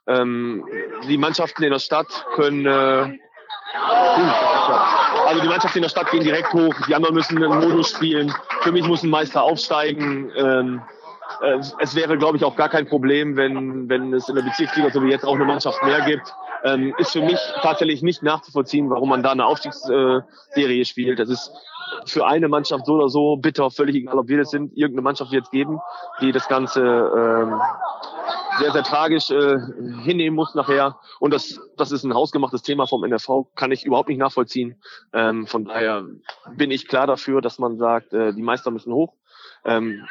Ähm, 0.08 0.66
die 1.08 1.18
Mannschaften 1.18 1.64
in 1.64 1.72
der 1.72 1.80
Stadt 1.80 2.08
können 2.36 2.66
äh, 2.66 3.18
also 5.28 5.42
die 5.42 5.48
Mannschaften 5.48 5.80
in 5.80 5.82
der 5.84 5.90
Stadt 5.90 6.12
gehen 6.12 6.24
direkt 6.24 6.54
hoch, 6.54 6.74
die 6.88 6.96
anderen 6.96 7.16
müssen 7.16 7.42
einen 7.42 7.60
Modus 7.60 7.90
spielen. 7.90 8.34
Für 8.62 8.72
mich 8.72 8.88
muss 8.88 9.04
ein 9.04 9.10
Meister 9.10 9.44
aufsteigen. 9.44 10.32
Äh, 11.42 11.60
es 11.80 11.96
wäre, 11.96 12.18
glaube 12.18 12.38
ich, 12.38 12.44
auch 12.44 12.56
gar 12.56 12.70
kein 12.70 12.88
Problem, 12.88 13.36
wenn, 13.36 13.90
wenn 13.90 14.14
es 14.14 14.30
in 14.30 14.36
der 14.36 14.44
Bezirksliga 14.44 14.90
so 14.92 15.04
wie 15.04 15.10
jetzt 15.10 15.26
auch 15.26 15.36
eine 15.36 15.46
Mannschaft 15.46 15.82
mehr 15.84 16.02
gibt. 16.02 16.34
Ähm, 16.64 16.96
ist 16.98 17.12
für 17.12 17.22
mich 17.22 17.40
tatsächlich 17.62 18.02
nicht 18.02 18.24
nachzuvollziehen, 18.24 18.90
warum 18.90 19.10
man 19.10 19.22
da 19.22 19.32
eine 19.32 19.46
Aufstiegsserie 19.46 20.86
spielt. 20.86 21.20
Das 21.20 21.30
ist 21.30 21.52
für 22.06 22.26
eine 22.26 22.48
Mannschaft 22.48 22.86
so 22.86 22.94
oder 22.96 23.10
so 23.10 23.38
bitter, 23.38 23.70
völlig 23.70 23.96
egal, 23.96 24.18
ob 24.18 24.28
wir 24.28 24.38
das 24.38 24.50
sind, 24.50 24.76
irgendeine 24.76 25.04
Mannschaft 25.04 25.32
wird 25.32 25.46
es 25.46 25.52
geben, 25.52 25.80
die 26.22 26.32
das 26.32 26.48
Ganze 26.48 26.82
ähm, 26.82 27.62
sehr, 28.60 28.72
sehr 28.72 28.84
tragisch 28.84 29.30
äh, 29.32 29.58
hinnehmen 30.04 30.36
muss 30.36 30.56
nachher. 30.56 30.98
Und 31.20 31.34
das, 31.34 31.60
das 31.78 31.92
ist 31.92 32.04
ein 32.04 32.14
hausgemachtes 32.14 32.62
Thema 32.62 32.88
vom 32.88 33.06
NFV, 33.06 33.48
kann 33.56 33.72
ich 33.72 33.86
überhaupt 33.86 34.10
nicht 34.10 34.18
nachvollziehen. 34.18 34.76
Ähm, 35.14 35.46
von 35.48 35.66
daher 35.66 36.06
bin 36.56 36.72
ich 36.72 36.88
klar 36.88 37.08
dafür, 37.08 37.42
dass 37.42 37.60
man 37.60 37.78
sagt, 37.78 38.14
äh, 38.14 38.34
die 38.34 38.42
Meister 38.42 38.72
müssen 38.72 38.94
hoch. 38.94 39.14
Ähm, 39.66 40.06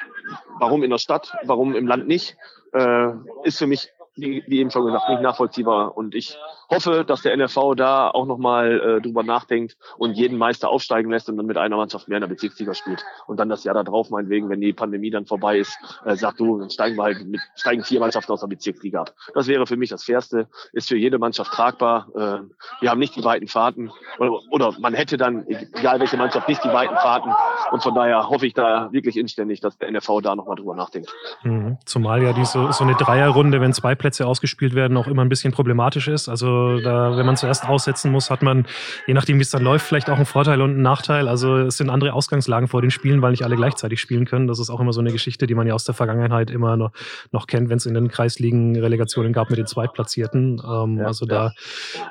warum 0.59 0.83
in 0.83 0.91
der 0.91 0.99
Stadt, 0.99 1.37
warum 1.45 1.75
im 1.75 1.87
Land 1.87 2.07
nicht, 2.07 2.37
äh, 2.73 3.11
ist 3.45 3.59
für 3.59 3.67
mich 3.67 3.91
wie, 4.17 4.45
wie 4.47 4.61
eben 4.61 4.71
schon 4.71 4.87
gesagt, 4.87 5.09
nicht 5.09 5.23
nachvollziehbar. 5.23 5.97
Und 5.97 6.15
ich 6.15 6.39
hoffe, 6.75 7.05
dass 7.07 7.23
der 7.23 7.33
NRV 7.33 7.75
da 7.77 8.11
auch 8.11 8.27
nochmal 8.27 8.81
äh, 8.81 9.01
drüber 9.01 9.23
nachdenkt 9.23 9.77
und 9.97 10.13
jeden 10.13 10.39
Meister 10.39 10.69
aufsteigen 10.69 11.11
lässt 11.11 11.29
und 11.29 11.37
dann 11.37 11.47
mit 11.47 11.57
einer 11.57 11.77
Mannschaft 11.77 12.09
mehr 12.09 12.19
in 12.19 12.23
der 12.23 12.29
Bezirksliga 12.29 12.75
spielt. 12.75 13.05
Und 13.27 13.39
dann 13.39 13.49
das 13.49 13.65
Jahr 13.65 13.75
da 13.75 13.83
drauf, 13.83 14.11
meinetwegen, 14.11 14.49
wenn 14.49 14.61
die 14.61 14.73
Pandemie 14.73 15.11
dann 15.11 15.27
vorbei 15.27 15.59
ist, 15.59 15.77
äh, 16.05 16.17
sagt 16.17 16.41
du, 16.41 16.59
dann 16.59 16.71
steigen 16.71 16.97
wir 16.97 17.05
halt 17.05 17.27
mit, 17.27 17.41
steigen 17.57 17.85
vier 17.85 18.01
Mannschaften 18.01 18.33
aus 18.33 18.41
der 18.41 18.49
Bezirksliga 18.49 19.03
ab. 19.03 19.15
Das 19.35 19.47
wäre 19.47 19.67
für 19.67 19.77
mich 19.77 19.91
das 19.91 20.05
Fairste, 20.05 20.49
ist 20.73 20.89
für 20.89 20.97
jede 20.97 21.19
Mannschaft 21.19 21.53
tragbar. 21.53 22.09
Äh, 22.15 22.81
wir 22.81 22.91
haben 22.91 22.99
nicht 22.99 23.17
die 23.17 23.25
weiten 23.25 23.49
Fahrten 23.49 23.91
oder, 24.19 24.41
oder 24.51 24.75
man 24.79 24.95
hätte 24.95 25.17
dann, 25.17 25.47
egal 25.47 26.01
welche 26.01 26.17
Mannschaft, 26.17 26.49
nicht 26.49 26.65
die 26.65 26.73
weiten 26.73 26.97
Fahrten. 26.97 27.31
Und 27.71 27.83
von 27.83 27.95
daher 27.95 28.29
hoffe 28.29 28.47
ich 28.47 28.55
da 28.55 28.93
wirklich 28.93 29.17
inständig, 29.17 29.61
dass 29.61 29.79
der 29.79 29.89
NRV 29.89 30.21
da 30.23 30.35
nochmal 30.35 30.57
drüber 30.57 30.75
nachdenkt. 30.75 31.13
Mhm. 31.43 31.79
Zumal 31.85 32.23
ja 32.23 32.33
diese, 32.33 32.73
so 32.73 32.85
eine 32.85 32.95
Dreierrunde, 32.95 33.61
wenn 33.61 33.73
zwei 33.73 33.95
Plätze 33.95 34.27
ausgespielt 34.27 34.75
werden, 34.75 34.97
auch 34.97 35.07
immer 35.07 35.23
ein 35.23 35.29
bisschen 35.29 35.53
problematisch 35.53 36.09
ist. 36.09 36.29
Also 36.29 36.64
da, 36.81 37.17
wenn 37.17 37.27
man 37.27 37.37
zuerst 37.37 37.69
aussetzen 37.69 38.11
muss, 38.11 38.31
hat 38.31 38.43
man, 38.43 38.67
je 39.07 39.15
nachdem 39.15 39.39
wie 39.39 39.43
es 39.43 39.51
dann 39.51 39.63
läuft, 39.63 39.87
vielleicht 39.87 40.11
auch 40.11 40.17
einen 40.17 40.27
Vorteil 40.27 40.61
und 40.61 40.71
einen 40.71 40.83
Nachteil. 40.83 41.29
Also 41.29 41.59
es 41.59 41.77
sind 41.77 41.91
andere 41.91 42.13
Ausgangslagen 42.13 42.69
vor 42.69 42.83
den 42.83 42.91
Spielen, 42.91 43.23
weil 43.23 43.31
nicht 43.31 43.45
alle 43.45 43.57
gleichzeitig 43.57 44.01
spielen 44.01 44.25
können. 44.25 44.47
Das 44.47 44.59
ist 44.59 44.71
auch 44.71 44.81
immer 44.81 44.93
so 44.93 45.01
eine 45.01 45.13
Geschichte, 45.13 45.47
die 45.47 45.55
man 45.55 45.67
ja 45.67 45.75
aus 45.75 45.85
der 45.85 45.95
Vergangenheit 45.95 46.51
immer 46.51 46.77
noch, 46.77 46.93
noch 47.33 47.47
kennt, 47.47 47.69
wenn 47.69 47.79
es 47.79 47.87
in 47.87 47.95
den 47.95 48.09
Kreisligen 48.09 48.77
Relegationen 48.77 49.33
gab 49.33 49.51
mit 49.51 49.59
den 49.59 49.67
Zweitplatzierten. 49.67 50.63
Ähm, 50.65 50.99
ja, 50.99 51.07
also 51.07 51.27
da, 51.27 51.53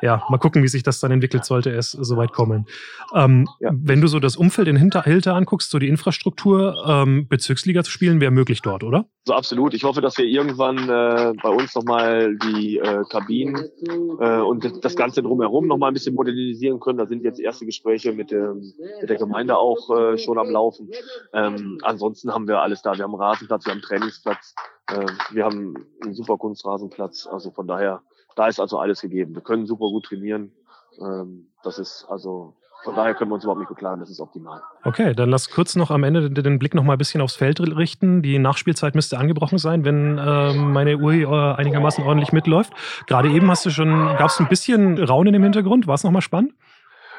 ja, 0.02 0.24
mal 0.30 0.38
gucken, 0.38 0.64
wie 0.64 0.68
sich 0.68 0.84
das 0.84 1.00
dann 1.00 1.12
entwickelt, 1.12 1.46
sollte 1.46 1.72
es 1.72 1.92
soweit 1.92 2.32
kommen. 2.32 2.66
Ähm, 3.14 3.48
ja. 3.60 3.72
Wenn 3.74 4.02
du 4.02 4.08
so 4.08 4.20
das 4.20 4.36
Umfeld 4.36 4.68
in 4.68 4.76
Hinter 4.76 5.04
Hilter 5.04 5.36
anguckst, 5.36 5.72
so 5.72 5.80
die 5.80 5.88
Infrastruktur, 5.88 6.84
ähm, 6.88 7.28
Bezirksliga 7.28 7.84
zu 7.84 7.92
spielen, 7.92 8.22
wäre 8.22 8.32
möglich 8.32 8.62
dort, 8.62 8.84
oder? 8.84 9.06
So 9.26 9.34
absolut. 9.34 9.74
Ich 9.74 9.84
hoffe, 9.84 10.02
dass 10.02 10.18
wir 10.18 10.26
irgendwann 10.26 10.78
äh, 10.90 11.34
bei 11.42 11.50
uns 11.50 11.74
nochmal 11.76 12.36
die 12.38 12.78
äh, 12.78 13.04
Kabinen 13.10 13.56
äh, 13.56 14.26
und 14.40 14.84
das 14.84 14.96
Ganze 14.96 15.22
drumherum 15.22 15.68
noch 15.68 15.78
mal 15.78 15.88
ein 15.88 15.94
bisschen 15.94 16.16
modernisieren 16.16 16.80
können. 16.80 16.98
Da 16.98 17.06
sind 17.06 17.24
jetzt 17.24 17.40
erste 17.40 17.66
Gespräche 17.66 18.14
mit, 18.14 18.32
dem, 18.32 18.74
mit 19.02 19.10
der 19.10 19.18
Gemeinde 19.18 19.58
auch 19.58 19.90
äh, 19.96 20.18
schon 20.18 20.38
am 20.38 20.50
Laufen. 20.50 20.90
Ähm, 21.34 21.80
ansonsten 21.82 22.34
haben 22.34 22.48
wir 22.48 22.62
alles 22.62 22.82
da. 22.82 22.96
Wir 22.96 23.04
haben 23.04 23.16
Rasenplatz, 23.16 23.66
wir 23.66 23.74
haben 23.74 23.82
Trainingsplatz, 23.82 24.56
äh, 24.88 25.06
wir 25.32 25.46
haben 25.46 25.76
einen 26.02 26.14
super 26.14 26.38
Kunstrasenplatz. 26.38 27.28
Also 27.28 27.52
von 27.52 27.68
daher, 27.68 28.02
da 28.36 28.48
ist 28.48 28.60
also 28.60 28.78
alles 28.78 29.02
gegeben. 29.02 29.36
Wir 29.36 29.42
können 29.42 29.66
super 29.66 29.90
gut 29.90 30.06
trainieren. 30.06 30.52
Ähm, 31.00 31.52
das 31.64 31.80
ist 31.80 32.06
also 32.10 32.56
von 32.84 32.96
daher 32.96 33.14
können 33.14 33.32
wir 33.32 33.36
uns 33.36 33.44
überhaupt 33.44 33.60
nicht 33.60 33.70
beklagen, 33.70 34.00
das 34.00 34.10
ist 34.10 34.20
optimal. 34.20 34.62
Okay, 34.84 35.14
dann 35.14 35.30
lass 35.30 35.50
kurz 35.50 35.76
noch 35.76 35.90
am 35.90 36.04
Ende 36.04 36.30
den 36.30 36.60
Blick 36.60 36.74
noch 36.74 36.84
mal 36.84 36.94
ein 36.94 36.98
bisschen 36.98 37.22
aufs 37.22 37.36
Feld 37.36 37.60
richten. 37.62 38.22
Die 38.22 38.40
Nachspielzeit 38.40 38.94
müsste 38.96 39.18
angebrochen 39.18 39.58
sein, 39.58 39.86
wenn 39.86 40.18
äh, 40.18 40.54
meine 40.54 40.98
Uhr 40.98 41.14
äh, 41.14 41.56
einigermaßen 41.56 42.04
ordentlich 42.04 42.34
mitläuft. 42.34 42.74
Gerade 43.08 43.30
eben 43.30 43.50
hast 43.50 43.66
du 43.66 43.70
schon, 43.70 43.90
gab 44.18 44.28
es 44.28 44.40
ein 44.40 44.50
bisschen 44.50 45.02
Raunen 45.02 45.34
im 45.34 45.44
Hintergrund? 45.44 45.88
War 45.88 45.96
es 45.96 46.04
nochmal 46.04 46.22
spannend? 46.22 46.54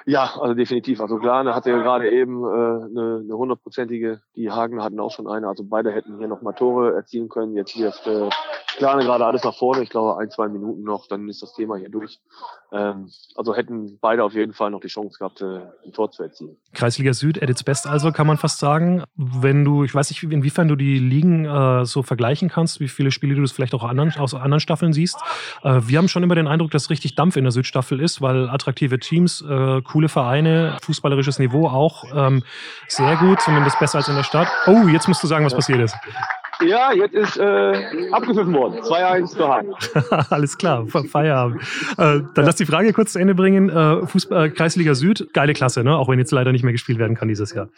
Ja, 0.07 0.35
also 0.39 0.55
definitiv. 0.55 1.01
Also 1.01 1.19
Glane 1.19 1.55
hatte 1.55 1.71
ja 1.71 1.79
gerade 1.79 2.11
eben 2.11 2.45
äh, 2.45 2.47
eine 2.47 3.37
hundertprozentige, 3.37 4.21
die 4.37 4.51
Hagen 4.51 4.83
hatten 4.83 5.01
auch 5.01 5.11
schon 5.11 5.27
eine. 5.27 5.49
Also 5.49 5.65
beide 5.65 5.93
hätten 5.93 6.19
hier 6.19 6.29
noch 6.29 6.43
mal 6.43 6.53
Tore 6.53 6.95
erzielen 6.95 7.29
können. 7.29 7.57
Jetzt 7.57 7.79
wirft 7.79 8.07
äh, 8.07 8.29
Glane 8.79 9.05
gerade 9.05 9.25
alles 9.25 9.45
nach 9.45 9.55
vorne. 9.55 9.83
Ich 9.83 9.91
glaube, 9.91 10.19
ein, 10.19 10.31
zwei 10.31 10.49
Minuten 10.49 10.83
noch, 10.83 11.07
dann 11.07 11.29
ist 11.29 11.43
das 11.43 11.55
Thema 11.55 11.77
hier 11.77 11.89
durch. 11.89 12.19
Ähm, 12.73 13.09
also 13.37 13.55
hätten 13.55 13.99
beide 14.01 14.25
auf 14.25 14.35
jeden 14.35 14.53
Fall 14.53 14.71
noch 14.71 14.81
die 14.81 14.89
Chance 14.89 15.19
gehabt, 15.19 15.41
äh, 15.41 15.61
ein 15.87 15.93
Tor 15.93 16.11
zu 16.11 16.23
erzielen. 16.23 16.57
Kreisliga 16.73 17.15
Süd, 17.15 17.43
at 17.43 17.49
its 17.49 17.63
best 17.63 17.87
also, 17.87 18.13
kann 18.13 18.27
man 18.27 18.37
fast 18.37 18.59
sagen. 18.59 19.05
Wenn 19.17 19.65
du, 19.65 19.85
ich 19.85 19.95
weiß 19.95 20.11
nicht, 20.11 20.23
inwiefern 20.23 20.69
du 20.69 20.77
die 20.77 20.99
Ligen 20.99 21.45
äh, 21.45 21.85
so 21.85 22.03
vergleichen 22.03 22.49
kannst, 22.49 22.81
wie 22.81 22.89
viele 22.89 23.11
Spiele 23.11 23.37
du 23.37 23.43
das 23.43 23.53
vielleicht 23.53 23.75
auch 23.75 23.85
anderen, 23.85 24.13
aus 24.19 24.35
anderen 24.35 24.61
Staffeln 24.61 24.93
siehst. 24.93 25.17
Äh, 25.63 25.81
wir 25.87 25.99
haben 25.99 26.09
schon 26.09 26.23
immer 26.23 26.35
den 26.35 26.49
Eindruck, 26.49 26.73
dass 26.73 26.91
richtig 26.91 27.15
Dampf 27.15 27.37
in 27.37 27.45
der 27.45 27.53
Südstaffel 27.53 28.01
ist, 28.01 28.21
weil 28.21 28.49
attraktive 28.51 28.99
Teams, 28.99 29.41
äh, 29.43 29.81
coole 29.95 30.09
Vereine, 30.09 30.77
fußballerisches 30.83 31.39
Niveau 31.39 31.69
auch 31.69 32.03
ähm, 32.13 32.43
sehr 32.89 33.15
gut, 33.15 33.41
zumindest 33.41 33.79
besser 33.79 33.99
als 33.99 34.09
in 34.09 34.17
der 34.17 34.25
Stadt. 34.25 34.49
Oh, 34.67 34.89
jetzt 34.89 35.07
musst 35.07 35.23
du 35.23 35.29
sagen, 35.29 35.45
was 35.45 35.55
passiert 35.55 35.79
ist. 35.79 35.95
Ja, 36.61 36.93
jetzt 36.93 37.15
ist 37.15 37.37
äh, 37.37 38.11
abgepfiffen 38.11 38.55
worden. 38.55 38.81
2-1 38.81 39.37
für 39.37 39.49
Hagen. 39.49 39.75
Alles 40.31 40.57
klar, 40.57 40.87
Feierabend. 40.87 41.63
Äh, 41.99 42.21
dann 42.35 42.45
lass 42.45 42.57
die 42.57 42.67
Frage 42.67 42.93
kurz 42.93 43.13
zu 43.13 43.19
Ende 43.19 43.35
bringen. 43.35 43.69
Äh, 43.69 44.07
Fußball, 44.07 44.47
äh, 44.47 44.51
Kreisliga 44.51 44.95
Süd, 44.95 45.33
geile 45.33 45.53
Klasse, 45.53 45.85
ne? 45.85 45.97
auch 45.97 46.09
wenn 46.09 46.19
jetzt 46.19 46.33
leider 46.33 46.53
nicht 46.53 46.63
mehr 46.63 46.73
gespielt 46.73 46.99
werden 46.99 47.17
kann 47.17 47.29
dieses 47.29 47.53
Jahr. 47.55 47.69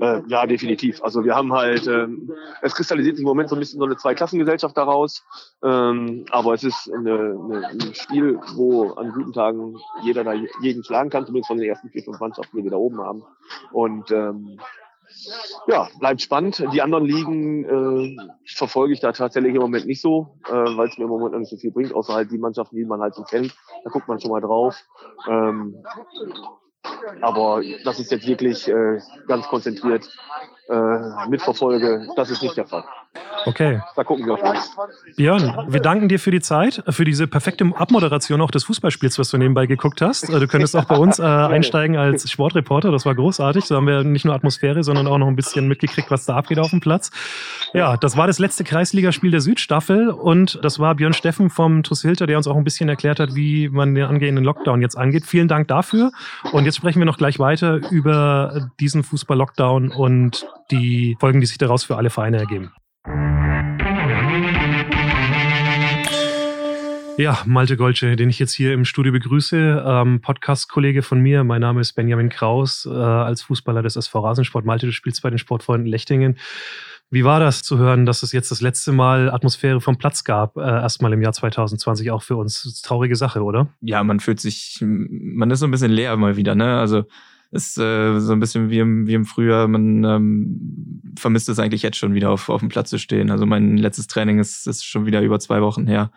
Äh, 0.00 0.22
ja, 0.26 0.46
definitiv. 0.46 1.02
Also 1.02 1.24
wir 1.24 1.34
haben 1.34 1.52
halt, 1.52 1.86
ähm, 1.86 2.30
es 2.62 2.74
kristallisiert 2.74 3.16
sich 3.16 3.22
im 3.22 3.28
Moment 3.28 3.48
so 3.48 3.56
ein 3.56 3.58
bisschen 3.58 3.78
so 3.78 3.86
eine 3.86 3.96
Zweiklassengesellschaft 3.96 4.76
daraus. 4.76 5.24
Ähm, 5.62 6.24
aber 6.30 6.54
es 6.54 6.64
ist 6.64 6.90
eine, 6.92 7.36
eine, 7.44 7.68
ein 7.68 7.94
Spiel, 7.94 8.38
wo 8.54 8.90
an 8.92 9.12
guten 9.12 9.32
Tagen 9.32 9.76
jeder 10.02 10.24
da 10.24 10.34
jeden 10.62 10.84
schlagen 10.84 11.10
kann, 11.10 11.26
zumindest 11.26 11.48
von 11.48 11.58
den 11.58 11.68
ersten 11.68 11.88
vier, 11.90 12.02
fünf 12.02 12.20
Mannschaften, 12.20 12.56
die 12.56 12.64
wir 12.64 12.70
da 12.70 12.76
oben 12.76 13.00
haben. 13.00 13.22
Und 13.72 14.10
ähm, 14.10 14.58
ja, 15.66 15.88
bleibt 15.98 16.20
spannend. 16.20 16.64
Die 16.72 16.82
anderen 16.82 17.04
Ligen 17.04 17.64
äh, 17.64 18.16
verfolge 18.56 18.92
ich 18.94 19.00
da 19.00 19.12
tatsächlich 19.12 19.54
im 19.54 19.60
Moment 19.60 19.86
nicht 19.86 20.00
so, 20.00 20.38
äh, 20.48 20.52
weil 20.52 20.88
es 20.88 20.98
mir 20.98 21.04
im 21.04 21.10
Moment 21.10 21.32
noch 21.32 21.40
nicht 21.40 21.50
so 21.50 21.56
viel 21.56 21.72
bringt, 21.72 21.94
außer 21.94 22.14
halt 22.14 22.30
die 22.30 22.38
Mannschaften, 22.38 22.76
die 22.76 22.84
man 22.84 23.00
halt 23.00 23.14
so 23.14 23.22
kennt. 23.22 23.54
Da 23.84 23.90
guckt 23.90 24.08
man 24.08 24.20
schon 24.20 24.30
mal 24.30 24.40
drauf. 24.40 24.76
Ähm, 25.28 25.82
aber 27.20 27.62
das 27.84 28.00
ist 28.00 28.10
jetzt 28.10 28.26
wirklich 28.26 28.68
äh, 28.68 28.98
ganz 29.26 29.46
konzentriert 29.48 30.08
äh, 30.68 31.28
mitverfolge, 31.28 32.08
das 32.16 32.30
ist 32.30 32.42
nicht 32.42 32.56
der 32.56 32.66
Fall. 32.66 32.84
Okay. 33.46 33.80
Da 33.96 34.04
gucken 34.04 34.26
wir 34.26 34.34
auf 34.34 34.42
uns. 34.42 34.76
Björn, 35.16 35.66
wir 35.68 35.80
danken 35.80 36.08
dir 36.08 36.20
für 36.20 36.30
die 36.30 36.40
Zeit, 36.40 36.82
für 36.88 37.04
diese 37.04 37.26
perfekte 37.26 37.64
Abmoderation 37.74 38.40
auch 38.40 38.50
des 38.50 38.64
Fußballspiels, 38.64 39.18
was 39.18 39.30
du 39.30 39.38
nebenbei 39.38 39.66
geguckt 39.66 40.00
hast. 40.00 40.28
Du 40.28 40.46
könntest 40.46 40.76
auch 40.76 40.84
bei 40.84 40.96
uns 40.96 41.18
äh, 41.18 41.22
einsteigen 41.24 41.96
als 41.96 42.30
Sportreporter. 42.30 42.92
Das 42.92 43.06
war 43.06 43.14
großartig. 43.14 43.64
So 43.64 43.76
haben 43.76 43.86
wir 43.86 44.04
nicht 44.04 44.24
nur 44.24 44.34
Atmosphäre, 44.34 44.84
sondern 44.84 45.06
auch 45.06 45.18
noch 45.18 45.26
ein 45.26 45.36
bisschen 45.36 45.68
mitgekriegt, 45.68 46.10
was 46.10 46.26
da 46.26 46.36
abgeht 46.36 46.58
auf 46.58 46.70
dem 46.70 46.80
Platz. 46.80 47.10
Ja, 47.72 47.96
das 47.96 48.16
war 48.16 48.26
das 48.26 48.38
letzte 48.38 48.62
Kreisligaspiel 48.62 49.30
der 49.30 49.40
Südstaffel 49.40 50.10
und 50.10 50.60
das 50.62 50.78
war 50.78 50.94
Björn 50.94 51.12
Steffen 51.12 51.50
vom 51.50 51.82
TuS 51.82 52.02
Hilter, 52.02 52.26
der 52.26 52.36
uns 52.36 52.46
auch 52.46 52.56
ein 52.56 52.64
bisschen 52.64 52.88
erklärt 52.88 53.20
hat, 53.20 53.34
wie 53.34 53.68
man 53.68 53.94
den 53.94 54.04
angehenden 54.04 54.44
Lockdown 54.44 54.82
jetzt 54.82 54.96
angeht. 54.96 55.24
Vielen 55.26 55.48
Dank 55.48 55.68
dafür. 55.68 56.12
Und 56.52 56.64
jetzt 56.64 56.76
sprechen 56.76 57.00
wir 57.00 57.06
noch 57.06 57.18
gleich 57.18 57.38
weiter 57.38 57.80
über 57.90 58.70
diesen 58.78 59.02
Fußball-Lockdown 59.02 59.90
und 59.90 60.46
die 60.70 61.16
Folgen, 61.18 61.40
die 61.40 61.46
sich 61.46 61.58
daraus 61.58 61.84
für 61.84 61.96
alle 61.96 62.10
Vereine 62.10 62.38
ergeben. 62.38 62.72
Ja, 67.16 67.42
Malte 67.46 67.76
Golce, 67.76 68.16
den 68.16 68.28
ich 68.28 68.38
jetzt 68.38 68.52
hier 68.52 68.74
im 68.74 68.84
Studio 68.84 69.12
begrüße, 69.12 69.84
ähm, 69.86 70.20
Podcast-Kollege 70.20 71.02
von 71.02 71.20
mir. 71.20 71.42
Mein 71.44 71.62
Name 71.62 71.80
ist 71.80 71.94
Benjamin 71.94 72.28
Kraus, 72.28 72.86
äh, 72.86 72.90
als 72.90 73.42
Fußballer 73.42 73.82
des 73.82 73.96
SV 73.96 74.20
Rasensport. 74.20 74.64
Malte, 74.66 74.86
du 74.86 74.92
spielst 74.92 75.22
bei 75.22 75.30
den 75.30 75.38
Sportfreunden 75.38 75.86
Lechtingen. 75.86 76.36
Wie 77.10 77.24
war 77.24 77.40
das 77.40 77.62
zu 77.62 77.78
hören, 77.78 78.06
dass 78.06 78.22
es 78.22 78.32
jetzt 78.32 78.50
das 78.50 78.60
letzte 78.60 78.92
Mal 78.92 79.30
Atmosphäre 79.30 79.80
vom 79.80 79.96
Platz 79.96 80.24
gab, 80.24 80.56
äh, 80.58 80.60
erstmal 80.60 81.12
im 81.12 81.22
Jahr 81.22 81.32
2020 81.32 82.10
auch 82.10 82.22
für 82.22 82.36
uns? 82.36 82.82
Traurige 82.82 83.16
Sache, 83.16 83.42
oder? 83.42 83.68
Ja, 83.80 84.04
man 84.04 84.20
fühlt 84.20 84.40
sich, 84.40 84.78
man 84.82 85.50
ist 85.50 85.60
so 85.60 85.66
ein 85.66 85.70
bisschen 85.70 85.90
leer 85.90 86.16
mal 86.16 86.36
wieder, 86.36 86.54
ne? 86.54 86.78
Also 86.78 87.04
ist 87.50 87.78
äh, 87.78 88.20
so 88.20 88.32
ein 88.32 88.40
bisschen 88.40 88.70
wie 88.70 88.78
im, 88.78 89.06
wie 89.06 89.14
im 89.14 89.24
Frühjahr. 89.24 89.68
Man 89.68 90.04
ähm, 90.04 91.02
vermisst 91.18 91.48
es 91.48 91.58
eigentlich 91.58 91.82
jetzt 91.82 91.96
schon 91.96 92.14
wieder 92.14 92.30
auf, 92.30 92.48
auf 92.48 92.60
dem 92.60 92.68
Platz 92.68 92.90
zu 92.90 92.98
stehen. 92.98 93.30
Also 93.30 93.46
mein 93.46 93.76
letztes 93.76 94.06
Training 94.06 94.38
ist, 94.38 94.66
ist 94.66 94.84
schon 94.84 95.06
wieder 95.06 95.20
über 95.22 95.40
zwei 95.40 95.60
Wochen 95.60 95.86
her 95.86 96.10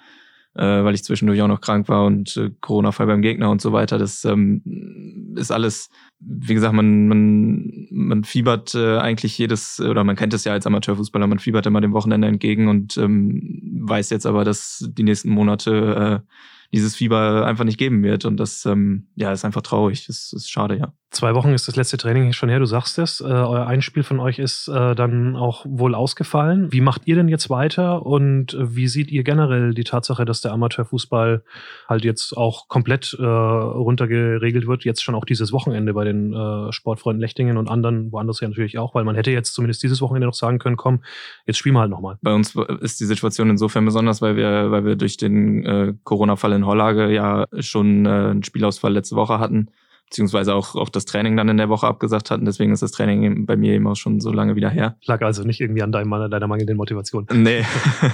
äh, 0.55 0.83
weil 0.83 0.93
ich 0.93 1.03
zwischendurch 1.03 1.41
auch 1.41 1.47
noch 1.47 1.61
krank 1.61 1.87
war 1.89 2.05
und 2.05 2.37
äh, 2.37 2.51
Corona-Fall 2.61 3.07
beim 3.07 3.21
Gegner 3.21 3.49
und 3.49 3.61
so 3.61 3.73
weiter. 3.73 3.97
Das 3.97 4.23
ähm, 4.25 5.33
ist 5.35 5.51
alles, 5.51 5.89
wie 6.19 6.53
gesagt, 6.53 6.73
man, 6.73 7.07
man, 7.07 7.87
man 7.89 8.23
fiebert 8.23 8.75
äh, 8.75 8.97
eigentlich 8.97 9.37
jedes, 9.37 9.79
oder 9.79 10.03
man 10.03 10.15
kennt 10.15 10.33
es 10.33 10.43
ja 10.43 10.53
als 10.53 10.67
Amateurfußballer, 10.67 11.27
man 11.27 11.39
fiebert 11.39 11.65
immer 11.65 11.81
dem 11.81 11.93
Wochenende 11.93 12.27
entgegen 12.27 12.67
und 12.67 12.97
ähm, 12.97 13.79
weiß 13.81 14.11
jetzt 14.11 14.25
aber, 14.25 14.43
dass 14.43 14.87
die 14.87 15.03
nächsten 15.03 15.29
Monate 15.29 16.21
äh, 16.23 16.29
dieses 16.71 16.95
Fieber 16.95 17.45
einfach 17.45 17.65
nicht 17.65 17.77
geben 17.77 18.03
wird. 18.03 18.25
Und 18.25 18.37
das 18.37 18.65
ähm, 18.65 19.07
ja, 19.15 19.31
ist 19.31 19.45
einfach 19.45 19.61
traurig. 19.61 20.05
Das 20.07 20.33
ist 20.33 20.51
schade, 20.51 20.77
ja. 20.77 20.93
Zwei 21.13 21.36
Wochen 21.36 21.54
ist 21.54 21.67
das 21.67 21.76
letzte 21.76 21.97
Training 21.97 22.34
schon 22.34 22.49
her, 22.49 22.58
du 22.58 22.65
sagst 22.65 22.97
es. 22.97 23.21
Äh, 23.21 23.26
euer 23.26 23.67
Einspiel 23.67 24.02
von 24.02 24.19
euch 24.19 24.39
ist 24.39 24.67
äh, 24.67 24.95
dann 24.95 25.36
auch 25.36 25.63
wohl 25.63 25.93
ausgefallen. 25.93 26.73
Wie 26.73 26.82
macht 26.82 27.04
ihr 27.06 27.15
denn 27.15 27.28
jetzt 27.28 27.52
weiter 27.52 28.04
und 28.04 28.58
wie 28.60 28.88
seht 28.88 29.12
ihr 29.12 29.23
generell 29.23 29.76
die 29.76 29.84
Tatsache, 29.84 30.26
dass 30.26 30.41
der 30.41 30.54
Amateurfußball 30.54 31.43
halt 31.88 32.04
jetzt 32.04 32.36
auch 32.36 32.67
komplett 32.67 33.15
äh, 33.19 33.23
runtergeregelt 33.23 34.65
wird, 34.65 34.86
jetzt 34.86 35.04
schon 35.04 35.13
auch 35.13 35.26
dieses 35.26 35.52
Wochenende 35.52 35.93
bei 35.93 36.04
den 36.04 36.34
äh, 36.34 36.73
Sportfreunden 36.73 37.21
Lechtingen 37.21 37.58
und 37.58 37.69
anderen, 37.69 38.12
woanders 38.12 38.39
ja 38.39 38.47
natürlich 38.47 38.80
auch, 38.80 38.95
weil 38.95 39.04
man 39.04 39.15
hätte 39.15 39.30
jetzt 39.30 39.54
zumindest 39.54 39.84
dieses 39.84 40.02
Wochenende 40.02 40.26
noch 40.26 40.34
sagen 40.34 40.58
können, 40.58 40.78
komm, 40.78 41.04
jetzt 41.45 41.60
spielen 41.60 41.76
wir 41.76 41.82
halt 41.82 41.91
nochmal. 41.91 42.17
Bei 42.23 42.34
uns 42.34 42.56
ist 42.82 42.99
die 42.99 43.06
Situation 43.06 43.52
insofern 43.52 43.86
besonders, 43.86 44.23
weil 44.23 44.36
wir, 44.36 44.71
weil 44.71 44.84
wir 44.84 44.95
durch 44.95 45.17
den 45.17 45.63
äh, 45.63 45.93
Corona-Fall 46.06 46.54
in 46.54 46.65
Hollage 46.65 47.12
ja 47.12 47.45
schon 47.60 48.08
äh, 48.08 48.10
einen 48.10 48.43
Spielausfall 48.43 48.93
letzte 48.93 49.15
Woche 49.15 49.38
hatten 49.38 49.69
beziehungsweise 50.09 50.53
auch, 50.53 50.75
auch 50.75 50.89
das 50.89 51.05
Training 51.05 51.35
dann 51.35 51.49
in 51.49 51.57
der 51.57 51.69
Woche 51.69 51.87
abgesagt 51.87 52.29
hatten. 52.29 52.45
Deswegen 52.45 52.71
ist 52.71 52.83
das 52.83 52.91
Training 52.91 53.45
bei 53.45 53.55
mir 53.55 53.73
eben 53.73 53.87
auch 53.87 53.95
schon 53.95 54.19
so 54.19 54.31
lange 54.31 54.55
wieder 54.55 54.69
her. 54.69 54.95
Lag 55.05 55.21
also 55.21 55.43
nicht 55.43 55.59
irgendwie 55.59 55.81
an 55.81 55.91
deinem, 55.91 56.11
deiner 56.29 56.47
mangelnden 56.47 56.77
Motivation. 56.77 57.25
Nee, 57.33 57.65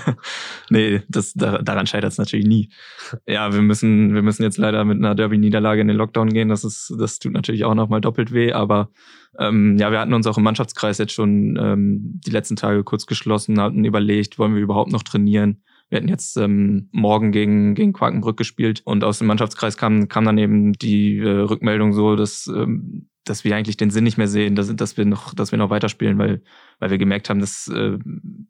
nee, 0.70 1.02
das, 1.10 1.34
daran 1.34 1.88
scheitert 1.88 2.14
es 2.14 2.18
natürlich 2.18 2.46
nie. 2.46 2.70
Ja, 3.28 3.54
wir 3.54 3.62
müssen, 3.62 4.14
wir 4.14 4.22
müssen 4.22 4.44
jetzt 4.44 4.58
leider 4.58 4.86
mit 4.86 4.98
einer 4.98 5.16
Derby-Niederlage 5.16 5.82
in 5.82 5.88
den 5.88 5.98
Lockdown 5.98 6.30
gehen. 6.30 6.48
Das 6.48 6.64
ist, 6.64 6.94
das 6.98 7.20
tut 7.20 7.34
natürlich 7.34 7.66
auch 7.66 7.76
nochmal 7.76 8.02
doppelt 8.02 8.32
weh, 8.32 8.54
aber 8.54 8.90
ähm, 9.38 9.78
ja, 9.78 9.92
wir 9.92 10.00
hatten 10.00 10.14
uns 10.14 10.26
auch 10.26 10.38
im 10.38 10.44
Mannschaftskreis 10.44 10.98
jetzt 10.98 11.14
schon 11.14 11.58
ähm, 11.62 12.20
die 12.26 12.32
letzten 12.32 12.56
Tage 12.56 12.84
kurz 12.84 13.06
geschlossen, 13.06 13.60
hatten 13.60 13.86
überlegt, 13.86 14.40
wollen 14.40 14.56
wir 14.56 14.62
überhaupt 14.62 14.92
noch 14.92 15.04
trainieren? 15.04 15.62
Wir 15.90 15.98
hatten 15.98 16.08
jetzt 16.08 16.38
ähm, 16.38 16.90
morgen 16.92 17.32
gegen, 17.32 17.74
gegen 17.74 17.94
Quakenbrück 17.94 18.38
gespielt 18.38 18.82
und 18.86 19.04
aus 19.04 19.18
dem 19.18 19.28
Mannschaftskreis 19.28 19.78
kam, 19.78 20.08
kam 20.08 20.26
dann 20.26 20.38
eben 20.38 20.74
die 20.74 21.18
äh, 21.18 21.30
Rückmeldung 21.30 21.94
so, 21.94 22.16
dass, 22.16 22.48
ähm, 22.48 23.10
dass 23.26 23.44
wir 23.44 23.56
eigentlich 23.56 23.78
den 23.78 23.90
Sinn 23.90 24.04
nicht 24.04 24.18
mehr 24.18 24.28
sehen, 24.28 24.56
dass, 24.56 24.76
dass 24.76 24.98
wir 24.98 25.06
noch, 25.06 25.34
dass 25.34 25.52
wir 25.52 25.58
noch 25.58 25.70
weiterspielen, 25.70 26.18
weil, 26.18 26.42
weil 26.80 26.92
wir 26.92 26.98
gemerkt 26.98 27.30
haben, 27.30 27.40
dass 27.40 27.68
äh, 27.68 27.98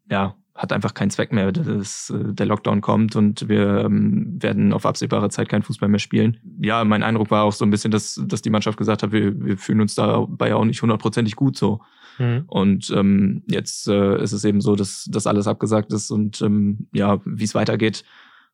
ja, 0.10 0.36
hat 0.60 0.74
einfach 0.74 0.94
keinen 0.94 1.10
Zweck 1.10 1.32
mehr, 1.32 1.54
dass 1.54 2.10
äh, 2.10 2.34
der 2.34 2.46
Lockdown 2.46 2.82
kommt 2.82 3.16
und 3.16 3.48
wir 3.48 3.86
ähm, 3.86 4.38
werden 4.42 4.74
auf 4.74 4.86
absehbare 4.86 5.30
Zeit 5.30 5.48
keinen 5.48 5.64
Fußball 5.64 5.88
mehr 5.88 6.00
spielen. 6.00 6.38
Ja, 6.62 6.84
mein 6.84 7.04
Eindruck 7.04 7.32
war 7.32 7.44
auch 7.46 7.54
so 7.54 7.64
ein 7.64 7.72
bisschen, 7.72 7.92
dass, 7.92 8.22
dass 8.26 8.42
die 8.42 8.50
Mannschaft 8.50 8.78
gesagt 8.78 9.02
hat, 9.02 9.14
wir, 9.14 9.40
wir 9.40 9.58
fühlen 9.58 9.80
uns 9.80 9.96
dabei 9.96 10.54
auch 10.54 10.66
nicht 10.66 10.82
hundertprozentig 10.82 11.38
gut 11.38 11.56
so. 11.56 11.80
Mhm. 12.20 12.44
Und 12.48 12.92
ähm, 12.96 13.44
jetzt 13.48 13.88
äh, 13.88 14.22
ist 14.22 14.34
es 14.34 14.44
eben 14.44 14.62
so, 14.62 14.76
dass 14.76 15.08
das 15.10 15.26
alles 15.26 15.48
abgesagt 15.48 15.92
ist 15.94 16.12
und 16.12 16.42
ähm, 16.42 16.88
ja, 16.92 17.20
wie 17.26 17.46
es 17.46 17.56
weitergeht, 17.56 18.04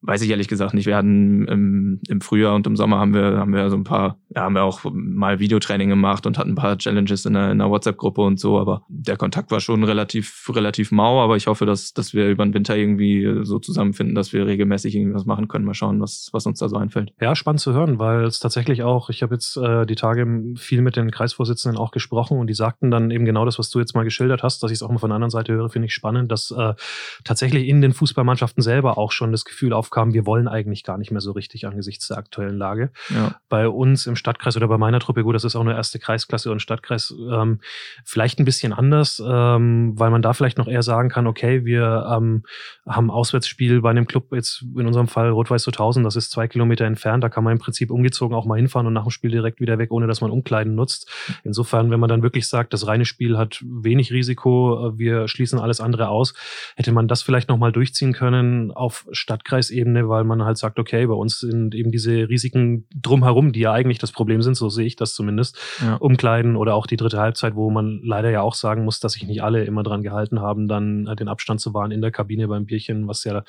weiß 0.06 0.22
ich 0.22 0.30
ehrlich 0.30 0.48
gesagt 0.48 0.74
nicht. 0.74 0.86
Wir 0.86 0.96
hatten 0.96 1.48
im, 1.48 2.00
im 2.08 2.22
Frühjahr 2.22 2.56
und 2.56 2.68
im 2.68 2.76
Sommer 2.76 3.00
haben 3.00 3.14
wir, 3.14 3.38
haben 3.38 3.54
wir 3.54 3.70
so 3.70 3.76
ein 3.76 3.84
paar, 3.84 4.18
ja, 4.36 4.44
haben 4.44 4.54
wir 4.54 4.64
auch 4.64 4.82
mal 4.84 5.40
Videotraining 5.40 5.90
gemacht 5.90 6.26
und 6.28 6.38
hatten 6.38 6.52
ein 6.52 6.56
paar 6.56 6.78
Challenges 6.78 7.26
in 7.26 7.34
der, 7.34 7.52
in 7.52 7.60
der 7.60 7.70
WhatsApp-Gruppe 7.70 8.22
und 8.22 8.40
so, 8.40 8.60
aber 8.60 8.84
der 8.88 9.18
Kontakt 9.18 9.52
war 9.52 9.60
schon 9.60 9.84
relativ, 9.84 10.50
relativ 10.54 10.92
mau, 10.92 11.22
aber 11.22 11.36
ich 11.38 11.48
hoffe, 11.48 11.66
dass, 11.66 11.94
dass 11.94 12.14
wir 12.14 12.30
über 12.30 12.46
den 12.46 12.54
Winter 12.54 12.78
irgendwie 12.78 13.42
so 13.44 13.60
zusammenfinden, 13.60 14.16
dass 14.16 14.34
wir 14.34 14.46
regelmäßig 14.46 14.96
irgendwas 14.96 15.26
machen 15.26 15.48
können. 15.48 15.66
Mal 15.66 15.74
schauen, 15.74 16.00
was, 16.02 16.30
was 16.32 16.46
uns 16.46 16.60
da 16.60 16.70
so 16.70 16.78
einfällt. 16.78 17.12
Ja, 17.20 17.36
spannend 17.36 17.62
zu 17.62 17.74
hören, 17.74 17.98
weil 17.98 18.26
es 18.26 18.40
tatsächlich 18.40 18.84
auch, 18.84 19.10
ich 19.10 19.24
habe 19.24 19.34
jetzt 19.34 19.58
äh, 19.58 19.86
die 19.86 19.96
Tage 19.96 20.28
viel 20.56 20.82
mit 20.82 20.96
den 20.96 21.12
Kreisvorsitzenden 21.12 21.80
auch 21.80 21.92
gesprochen 21.92 22.38
und 22.38 22.48
die 22.48 22.54
sagten 22.54 22.92
dann 22.92 23.10
eben 23.10 23.26
genau 23.26 23.46
das, 23.46 23.58
was 23.58 23.70
du 23.70 23.80
jetzt 23.80 23.96
mal 23.96 24.04
geschildert 24.04 24.44
hast, 24.44 24.62
dass 24.62 24.72
ich 24.72 24.76
es 24.76 24.84
auch 24.84 24.90
mal 24.90 25.00
von 25.00 25.10
der 25.10 25.16
anderen 25.16 25.32
Seite 25.32 25.54
höre, 25.54 25.70
finde 25.70 25.88
ich 25.88 25.94
spannend, 25.94 26.32
dass 26.32 26.52
äh, 26.52 26.74
tatsächlich 27.24 27.68
in 27.68 27.82
den 27.82 27.94
Fußballmannschaften 27.94 28.62
selber 28.62 28.98
auch 28.98 29.12
schon 29.12 29.32
das 29.32 29.46
Gefühl 29.46 29.74
aufkommt, 29.74 29.95
aufkam, 29.96 30.14
wir 30.14 30.26
wollen 30.26 30.48
eigentlich 30.48 30.84
gar 30.84 30.98
nicht 30.98 31.12
mehr 31.12 31.22
so 31.22 31.32
richtig 31.32 31.68
angesichts 31.68 32.08
der 32.08 32.18
aktuellen 32.18 32.58
Lage. 32.58 32.92
Ja. 33.10 33.36
Bei 33.50 33.68
uns 33.68 34.08
im 34.08 34.16
Stadtkreis 34.16 34.58
oder 34.58 34.68
bei 34.68 34.78
meiner 34.78 35.00
Truppe, 35.00 35.24
gut, 35.24 35.36
das 35.36 35.44
ist 35.44 35.56
auch 35.56 35.62
eine 35.62 35.74
erste 35.74 36.00
Kreisklasse 36.00 36.52
und 36.52 36.62
Stadtkreis, 36.62 37.14
ähm, 37.32 37.60
vielleicht 38.04 38.40
ein 38.40 38.46
bisschen 38.46 38.74
anders, 38.74 39.22
ähm, 39.26 39.94
weil 39.98 40.12
man 40.12 40.22
da 40.22 40.34
vielleicht 40.34 40.58
noch 40.58 40.68
eher 40.68 40.84
sagen 40.84 41.10
kann, 41.10 41.28
okay, 41.28 41.66
wir 41.66 42.08
ähm, 42.12 42.44
haben 42.86 43.10
Auswärtsspiel 43.10 43.82
bei 43.82 43.90
einem 43.90 44.06
Club, 44.06 44.34
jetzt 44.34 44.64
in 44.76 44.86
unserem 44.86 45.08
Fall 45.08 45.30
Rot-Weiß 45.30 45.64
2000, 45.64 46.06
das 46.06 46.16
ist 46.16 46.32
zwei 46.32 46.48
Kilometer 46.48 46.86
entfernt, 46.86 47.24
da 47.24 47.30
kann 47.30 47.44
man 47.44 47.54
im 47.54 47.60
Prinzip 47.60 47.92
umgezogen 47.92 48.36
auch 48.36 48.46
mal 48.46 48.56
hinfahren 48.56 48.88
und 48.88 48.94
nach 48.94 49.04
dem 49.04 49.12
Spiel 49.12 49.32
direkt 49.32 49.60
wieder 49.62 49.78
weg, 49.78 49.92
ohne 49.92 50.08
dass 50.08 50.22
man 50.22 50.32
Umkleiden 50.32 50.76
nutzt. 50.76 51.10
Insofern, 51.44 51.92
wenn 51.92 52.00
man 52.00 52.10
dann 52.10 52.24
wirklich 52.24 52.48
sagt, 52.48 52.74
das 52.74 52.88
reine 52.88 53.06
Spiel 53.06 53.38
hat 53.38 53.64
wenig 53.66 54.12
Risiko, 54.12 54.90
äh, 54.90 55.00
wir 55.00 55.28
schließen 55.28 55.60
alles 55.60 55.80
andere 55.80 56.10
aus, 56.10 56.34
hätte 56.76 56.92
man 56.92 57.08
das 57.08 57.22
vielleicht 57.22 57.50
nochmal 57.50 57.72
durchziehen 57.72 58.14
können 58.14 58.72
auf 58.72 59.06
Stadtkreisebene 59.12 59.85
Ebene, 59.86 60.10
weil 60.10 60.24
man 60.24 60.44
halt 60.44 60.58
sagt, 60.58 60.80
okay, 60.80 61.06
bei 61.06 61.14
uns 61.14 61.40
sind 61.40 61.76
eben 61.76 61.92
diese 61.92 62.28
Risiken 62.28 62.88
drumherum, 62.96 63.52
die 63.52 63.60
ja 63.60 63.72
eigentlich 63.72 64.00
das 64.00 64.12
Problem 64.12 64.42
sind, 64.42 64.56
so 64.56 64.70
sehe 64.70 64.86
ich 64.86 64.96
das 64.96 65.14
zumindest, 65.14 65.60
ja. 65.82 65.96
umkleiden 65.96 66.56
oder 66.56 66.74
auch 66.74 66.88
die 66.88 66.98
dritte 66.98 67.20
Halbzeit, 67.20 67.56
wo 67.56 67.70
man 67.70 68.02
leider 68.04 68.32
ja 68.32 68.42
auch 68.42 68.56
sagen 68.56 68.84
muss, 68.84 69.00
dass 69.00 69.14
sich 69.14 69.28
nicht 69.28 69.44
alle 69.44 69.64
immer 69.64 69.84
dran 69.84 70.02
gehalten 70.02 70.42
haben, 70.42 70.68
dann 70.68 71.06
den 71.20 71.28
Abstand 71.28 71.62
zu 71.62 71.74
wahren 71.74 71.92
in 71.92 72.02
der 72.02 72.12
Kabine 72.12 72.48
beim 72.48 72.66
Bierchen, 72.66 73.08
was 73.08 73.24
ja 73.24 73.44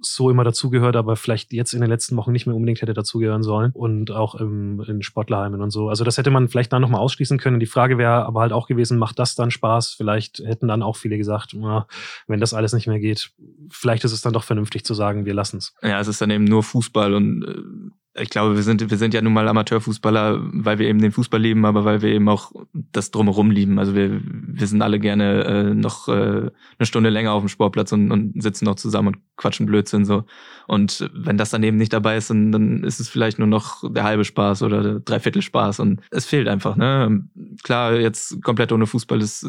so 0.00 0.30
immer 0.30 0.44
dazugehört, 0.44 0.94
aber 0.94 1.16
vielleicht 1.16 1.52
jetzt 1.52 1.72
in 1.72 1.80
den 1.80 1.90
letzten 1.90 2.16
Wochen 2.16 2.32
nicht 2.32 2.46
mehr 2.46 2.54
unbedingt 2.54 2.80
hätte 2.82 2.94
dazugehören 2.94 3.42
sollen 3.42 3.72
und 3.72 4.12
auch 4.12 4.36
im, 4.36 4.80
in 4.86 5.02
Sportlerheimen 5.02 5.60
und 5.60 5.70
so. 5.70 5.88
Also 5.88 6.04
das 6.04 6.18
hätte 6.18 6.30
man 6.30 6.48
vielleicht 6.48 6.72
dann 6.72 6.82
nochmal 6.82 7.00
ausschließen 7.00 7.38
können. 7.38 7.58
Die 7.58 7.66
Frage 7.66 7.98
wäre 7.98 8.26
aber 8.26 8.40
halt 8.40 8.52
auch 8.52 8.68
gewesen, 8.68 8.98
macht 8.98 9.18
das 9.18 9.34
dann 9.34 9.50
Spaß? 9.50 9.94
Vielleicht 9.96 10.38
hätten 10.38 10.68
dann 10.68 10.82
auch 10.82 10.96
viele 10.96 11.18
gesagt, 11.18 11.54
na, 11.54 11.86
wenn 12.28 12.38
das 12.38 12.54
alles 12.54 12.72
nicht 12.72 12.86
mehr 12.86 13.00
geht, 13.00 13.32
vielleicht 13.70 14.04
ist 14.04 14.12
es 14.12 14.22
dann 14.22 14.32
doch 14.32 14.44
vernünftig 14.44 14.84
zu 14.84 14.94
sagen, 14.94 15.24
wir 15.24 15.34
lassen 15.34 15.56
es. 15.56 15.74
Ja, 15.82 16.00
es 16.00 16.08
ist 16.08 16.20
dann 16.20 16.30
eben 16.30 16.44
nur 16.44 16.62
Fußball 16.62 17.14
und 17.14 17.42
äh, 17.44 18.22
ich 18.22 18.30
glaube, 18.30 18.56
wir 18.56 18.62
sind, 18.62 18.90
wir 18.90 18.98
sind 18.98 19.14
ja 19.14 19.22
nun 19.22 19.32
mal 19.32 19.46
Amateurfußballer, 19.46 20.40
weil 20.52 20.80
wir 20.80 20.88
eben 20.88 21.00
den 21.00 21.12
Fußball 21.12 21.40
lieben, 21.40 21.64
aber 21.64 21.84
weil 21.84 22.02
wir 22.02 22.10
eben 22.10 22.28
auch 22.28 22.52
das 22.72 23.12
drumherum 23.12 23.52
lieben. 23.52 23.78
Also 23.78 23.94
wir, 23.94 24.20
wir 24.24 24.66
sind 24.66 24.82
alle 24.82 24.98
gerne 24.98 25.44
äh, 25.44 25.74
noch 25.74 26.08
äh, 26.08 26.12
eine 26.12 26.86
Stunde 26.86 27.08
länger 27.08 27.32
auf 27.32 27.42
dem 27.42 27.48
Sportplatz 27.48 27.92
und, 27.92 28.10
und 28.10 28.42
sitzen 28.42 28.64
noch 28.64 28.74
zusammen 28.74 29.08
und 29.08 29.18
quatschen 29.36 29.66
Blödsinn 29.66 30.04
so. 30.04 30.24
Und 30.66 31.08
wenn 31.14 31.36
das 31.36 31.50
dann 31.50 31.62
eben 31.62 31.76
nicht 31.76 31.92
dabei 31.92 32.16
ist, 32.16 32.30
dann, 32.30 32.50
dann 32.50 32.82
ist 32.82 32.98
es 32.98 33.08
vielleicht 33.08 33.38
nur 33.38 33.48
noch 33.48 33.84
der 33.88 34.02
halbe 34.02 34.24
Spaß 34.24 34.64
oder 34.64 34.82
der 34.82 35.00
Dreiviertel 35.00 35.42
Spaß 35.42 35.78
und 35.78 36.00
es 36.10 36.26
fehlt 36.26 36.48
einfach. 36.48 36.74
Ne? 36.74 37.24
Klar, 37.62 37.94
jetzt 37.94 38.42
komplett 38.42 38.72
ohne 38.72 38.86
Fußball 38.86 39.20
ist, 39.20 39.44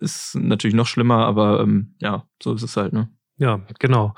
ist 0.00 0.36
natürlich 0.36 0.74
noch 0.74 0.86
schlimmer, 0.86 1.26
aber 1.26 1.60
ähm, 1.60 1.94
ja, 2.00 2.24
so 2.42 2.54
ist 2.54 2.62
es 2.62 2.78
halt. 2.78 2.94
Ne? 2.94 3.10
Ja, 3.36 3.60
genau. 3.78 4.14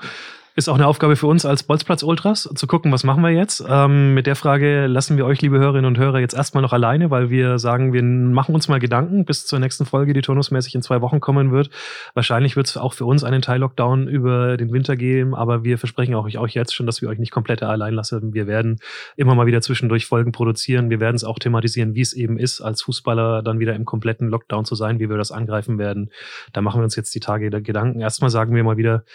Ist 0.59 0.67
auch 0.67 0.75
eine 0.75 0.87
Aufgabe 0.87 1.15
für 1.15 1.27
uns 1.27 1.45
als 1.45 1.63
Bolzplatz 1.63 2.03
Ultras, 2.03 2.49
zu 2.53 2.67
gucken, 2.67 2.91
was 2.91 3.05
machen 3.05 3.23
wir 3.23 3.29
jetzt. 3.29 3.63
Ähm, 3.65 4.13
mit 4.13 4.27
der 4.27 4.35
Frage 4.35 4.87
lassen 4.87 5.15
wir 5.15 5.25
euch, 5.25 5.41
liebe 5.41 5.57
Hörerinnen 5.57 5.85
und 5.85 5.97
Hörer, 5.97 6.19
jetzt 6.19 6.33
erstmal 6.33 6.61
noch 6.61 6.73
alleine, 6.73 7.09
weil 7.09 7.29
wir 7.29 7.59
sagen, 7.59 7.93
wir 7.93 8.03
machen 8.03 8.53
uns 8.53 8.67
mal 8.67 8.81
Gedanken 8.81 9.23
bis 9.23 9.45
zur 9.45 9.59
nächsten 9.59 9.85
Folge, 9.85 10.11
die 10.11 10.19
turnusmäßig 10.19 10.75
in 10.75 10.81
zwei 10.81 10.99
Wochen 10.99 11.21
kommen 11.21 11.53
wird. 11.53 11.69
Wahrscheinlich 12.13 12.57
wird 12.57 12.67
es 12.67 12.75
auch 12.75 12.91
für 12.91 13.05
uns 13.05 13.23
einen 13.23 13.41
Teil-Lockdown 13.41 14.09
über 14.09 14.57
den 14.57 14.73
Winter 14.73 14.97
geben, 14.97 15.33
aber 15.33 15.63
wir 15.63 15.77
versprechen 15.77 16.13
auch 16.13 16.25
euch 16.25 16.55
jetzt 16.55 16.75
schon, 16.75 16.85
dass 16.85 17.01
wir 17.01 17.07
euch 17.07 17.19
nicht 17.19 17.31
komplett 17.31 17.63
allein 17.63 17.93
lassen. 17.93 18.33
Wir 18.33 18.45
werden 18.45 18.79
immer 19.15 19.35
mal 19.35 19.45
wieder 19.45 19.61
zwischendurch 19.61 20.07
Folgen 20.07 20.33
produzieren. 20.33 20.89
Wir 20.89 20.99
werden 20.99 21.15
es 21.15 21.23
auch 21.23 21.39
thematisieren, 21.39 21.95
wie 21.95 22.01
es 22.01 22.11
eben 22.11 22.37
ist, 22.37 22.59
als 22.59 22.81
Fußballer 22.81 23.43
dann 23.43 23.59
wieder 23.59 23.75
im 23.75 23.85
kompletten 23.85 24.27
Lockdown 24.27 24.65
zu 24.65 24.75
sein, 24.75 24.99
wie 24.99 25.09
wir 25.09 25.15
das 25.15 25.31
angreifen 25.31 25.77
werden. 25.77 26.09
Da 26.51 26.59
machen 26.59 26.81
wir 26.81 26.83
uns 26.83 26.97
jetzt 26.97 27.15
die 27.15 27.21
Tage 27.21 27.49
Gedanken. 27.49 28.01
Erstmal 28.01 28.29
sagen 28.29 28.53
wir 28.53 28.63
mal 28.65 28.75
wieder, 28.75 29.05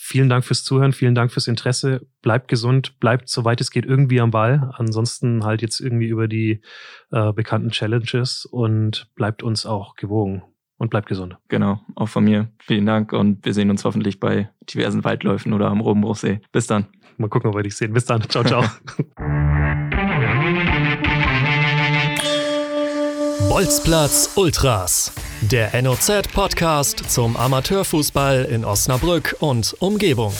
Vielen 0.00 0.28
Dank 0.28 0.44
fürs 0.44 0.62
Zuhören, 0.62 0.92
vielen 0.92 1.16
Dank 1.16 1.32
fürs 1.32 1.48
Interesse. 1.48 2.06
Bleibt 2.22 2.46
gesund, 2.46 3.00
bleibt 3.00 3.28
soweit 3.28 3.60
es 3.60 3.72
geht 3.72 3.84
irgendwie 3.84 4.20
am 4.20 4.30
Ball. 4.30 4.70
Ansonsten 4.74 5.44
halt 5.44 5.60
jetzt 5.60 5.80
irgendwie 5.80 6.06
über 6.06 6.28
die 6.28 6.62
äh, 7.10 7.32
bekannten 7.32 7.70
Challenges 7.70 8.46
und 8.46 9.10
bleibt 9.16 9.42
uns 9.42 9.66
auch 9.66 9.96
gewogen 9.96 10.44
und 10.76 10.90
bleibt 10.90 11.08
gesund. 11.08 11.36
Genau, 11.48 11.80
auch 11.96 12.08
von 12.08 12.22
mir. 12.22 12.48
Vielen 12.60 12.86
Dank 12.86 13.12
und 13.12 13.44
wir 13.44 13.52
sehen 13.52 13.70
uns 13.70 13.84
hoffentlich 13.84 14.20
bei 14.20 14.48
diversen 14.72 15.02
Waldläufen 15.02 15.52
oder 15.52 15.68
am 15.68 15.80
Robenbruchsee. 15.80 16.42
Bis 16.52 16.68
dann. 16.68 16.86
Mal 17.16 17.28
gucken, 17.28 17.50
ob 17.50 17.56
wir 17.56 17.64
dich 17.64 17.76
sehen. 17.76 17.92
Bis 17.92 18.04
dann. 18.04 18.22
Ciao, 18.22 18.44
ciao. 18.44 18.64
Bolzplatz 23.48 24.28
Ultras, 24.34 25.10
der 25.40 25.80
NOZ-Podcast 25.80 27.10
zum 27.10 27.34
Amateurfußball 27.34 28.44
in 28.44 28.64
Osnabrück 28.64 29.36
und 29.40 29.74
Umgebung. 29.80 30.34